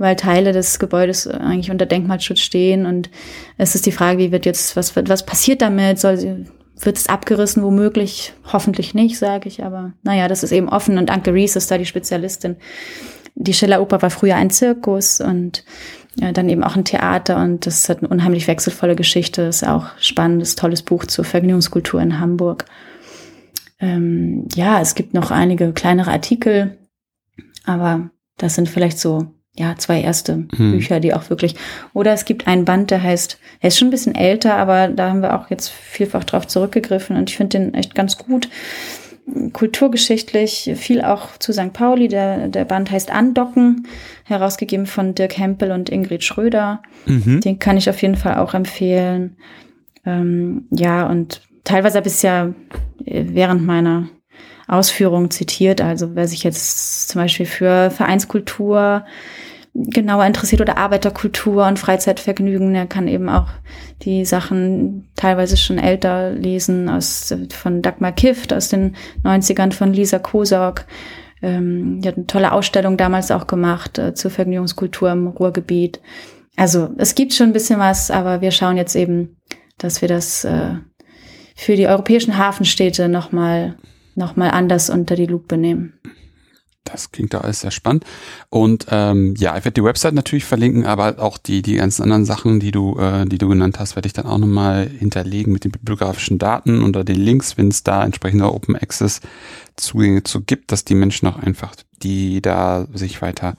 [0.00, 2.86] weil Teile des Gebäudes eigentlich unter Denkmalschutz stehen.
[2.86, 3.10] Und
[3.56, 5.98] es ist die Frage, wie wird jetzt, was, was passiert damit?
[5.98, 6.46] Soll
[6.80, 8.34] wird es abgerissen, womöglich?
[8.52, 9.64] Hoffentlich nicht, sage ich.
[9.64, 10.98] Aber naja, das ist eben offen.
[10.98, 12.56] Und Anke Rees ist da die Spezialistin.
[13.34, 15.64] Die Schilleroper war früher ein Zirkus und
[16.16, 19.42] ja, dann eben auch ein Theater und das hat eine unheimlich wechselvolle Geschichte.
[19.42, 22.64] Ist auch spannendes, tolles Buch zur Vergnügungskultur in Hamburg.
[23.78, 26.78] Ähm, ja, es gibt noch einige kleinere Artikel,
[27.64, 29.28] aber das sind vielleicht so
[29.58, 30.72] ja zwei erste hm.
[30.72, 31.54] Bücher, die auch wirklich.
[31.92, 35.10] Oder es gibt einen Band, der heißt, er ist schon ein bisschen älter, aber da
[35.10, 38.48] haben wir auch jetzt vielfach drauf zurückgegriffen und ich finde den echt ganz gut
[39.52, 41.72] kulturgeschichtlich viel auch zu St.
[41.72, 42.08] Pauli.
[42.08, 43.86] Der, der Band heißt Andocken,
[44.24, 46.82] herausgegeben von Dirk Hempel und Ingrid Schröder.
[47.06, 47.40] Mhm.
[47.42, 49.36] Den kann ich auf jeden Fall auch empfehlen.
[50.06, 52.54] Ähm, ja, und teilweise habe ich es ja
[53.04, 54.08] während meiner
[54.66, 55.80] Ausführungen zitiert.
[55.80, 59.04] Also wer sich jetzt zum Beispiel für Vereinskultur
[59.86, 63.48] genauer interessiert oder Arbeiterkultur und Freizeitvergnügen, der kann eben auch
[64.02, 70.18] die Sachen teilweise schon älter lesen aus von Dagmar Kift aus den 90ern von Lisa
[70.18, 70.84] Kosok.
[71.42, 76.00] Ähm, die hat eine tolle Ausstellung damals auch gemacht äh, zur Vergnügungskultur im Ruhrgebiet.
[76.56, 79.36] Also es gibt schon ein bisschen was, aber wir schauen jetzt eben,
[79.78, 80.74] dass wir das äh,
[81.54, 83.76] für die europäischen Hafenstädte nochmal
[84.16, 85.97] noch mal anders unter die Lupe nehmen.
[86.90, 88.04] Das klingt da alles sehr spannend.
[88.48, 92.24] Und ähm, ja, ich werde die Website natürlich verlinken, aber auch die, die ganzen anderen
[92.24, 95.64] Sachen, die du, äh, die du genannt hast, werde ich dann auch nochmal hinterlegen mit
[95.64, 99.20] den bibliografischen Daten oder den Links, wenn es da entsprechende Open Access
[99.76, 103.56] Zugänge zu gibt, dass die Menschen auch einfach, die da sich weiter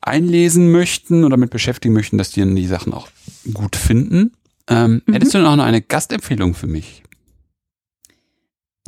[0.00, 3.08] einlesen möchten oder damit beschäftigen möchten, dass die dann die Sachen auch
[3.52, 4.32] gut finden.
[4.68, 5.12] Ähm, mhm.
[5.12, 7.02] Hättest du noch eine Gastempfehlung für mich?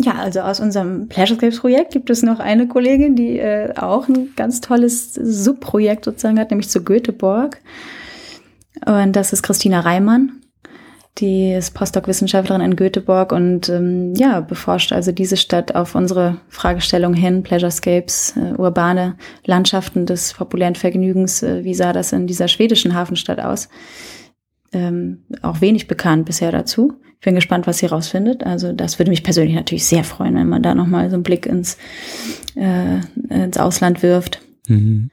[0.03, 4.63] Ja, also aus unserem Pleasurescapes-Projekt gibt es noch eine Kollegin, die äh, auch ein ganz
[4.63, 7.59] tolles Subprojekt sozusagen hat, nämlich zu Göteborg.
[8.87, 10.41] Und das ist Christina Reimann.
[11.19, 17.13] Die ist Postdoc-Wissenschaftlerin in Göteborg und ähm, ja, beforscht also diese Stadt auf unsere Fragestellung
[17.13, 21.43] hin, Pleasurescapes, äh, urbane Landschaften des populären Vergnügens.
[21.43, 23.69] Äh, wie sah das in dieser schwedischen Hafenstadt aus?
[24.73, 26.95] Ähm, auch wenig bekannt bisher dazu.
[27.15, 28.45] Ich bin gespannt, was sie rausfindet.
[28.45, 31.45] Also das würde mich persönlich natürlich sehr freuen, wenn man da nochmal so einen Blick
[31.45, 31.77] ins,
[32.55, 34.41] äh, ins Ausland wirft.
[34.69, 35.11] Mhm.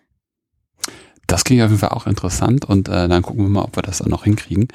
[1.28, 3.84] Das klingt auf jeden Fall auch interessant und äh, dann gucken wir mal, ob wir
[3.84, 4.70] das dann noch hinkriegen.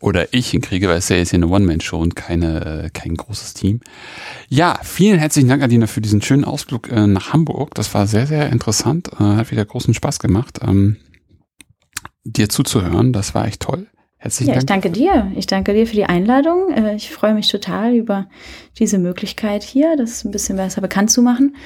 [0.00, 3.52] Oder ich hinkriege, weil es ja jetzt hier eine One-Man-Show und keine, äh, kein großes
[3.52, 3.80] Team.
[4.48, 7.74] Ja, vielen herzlichen Dank, Adina, für diesen schönen Ausflug äh, nach Hamburg.
[7.74, 9.10] Das war sehr, sehr interessant.
[9.20, 10.96] Äh, hat wieder großen Spaß gemacht, ähm,
[12.24, 13.12] dir zuzuhören.
[13.12, 13.86] Das war echt toll.
[14.28, 14.62] Herzlichen ja, Dank.
[14.62, 15.32] ich danke dir.
[15.36, 16.70] Ich danke dir für die Einladung.
[16.70, 18.26] Äh, ich freue mich total über
[18.78, 21.56] diese Möglichkeit hier, das ein bisschen besser bekannt zu machen.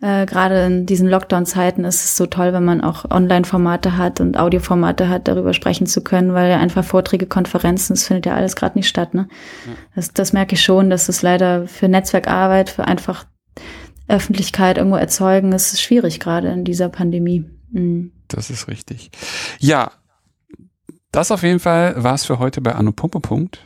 [0.00, 4.36] Äh, gerade in diesen Lockdown-Zeiten ist es so toll, wenn man auch Online-Formate hat und
[4.36, 8.56] Audioformate hat, darüber sprechen zu können, weil ja einfach Vorträge, Konferenzen, das findet ja alles
[8.56, 9.14] gerade nicht statt.
[9.14, 9.28] Ne?
[9.64, 9.72] Ja.
[9.94, 13.24] Das, das merke ich schon, dass es leider für Netzwerkarbeit, für einfach
[14.08, 17.44] Öffentlichkeit irgendwo erzeugen, ist schwierig gerade in dieser Pandemie.
[17.70, 18.10] Mhm.
[18.26, 19.12] Das ist richtig.
[19.60, 19.92] Ja,
[21.14, 23.60] das auf jeden Fall war es für heute bei Anno Punkt.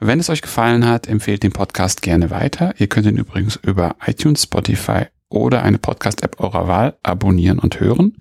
[0.00, 2.74] Wenn es euch gefallen hat, empfehlt den Podcast gerne weiter.
[2.78, 8.16] Ihr könnt ihn übrigens über iTunes, Spotify oder eine Podcast-App eurer Wahl abonnieren und hören.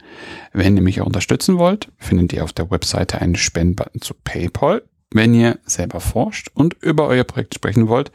[0.51, 4.83] Wenn ihr mich auch unterstützen wollt, findet ihr auf der Webseite einen Spendenbutton zu PayPal.
[5.13, 8.11] Wenn ihr selber forscht und über euer Projekt sprechen wollt,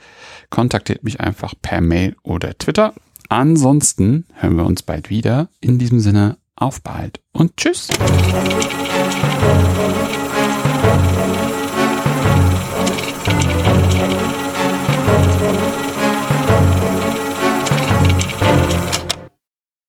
[0.51, 2.93] kontaktiert mich einfach per Mail oder Twitter.
[3.31, 5.49] Ansonsten hören wir uns bald wieder.
[5.61, 7.89] In diesem Sinne, auf bald und tschüss.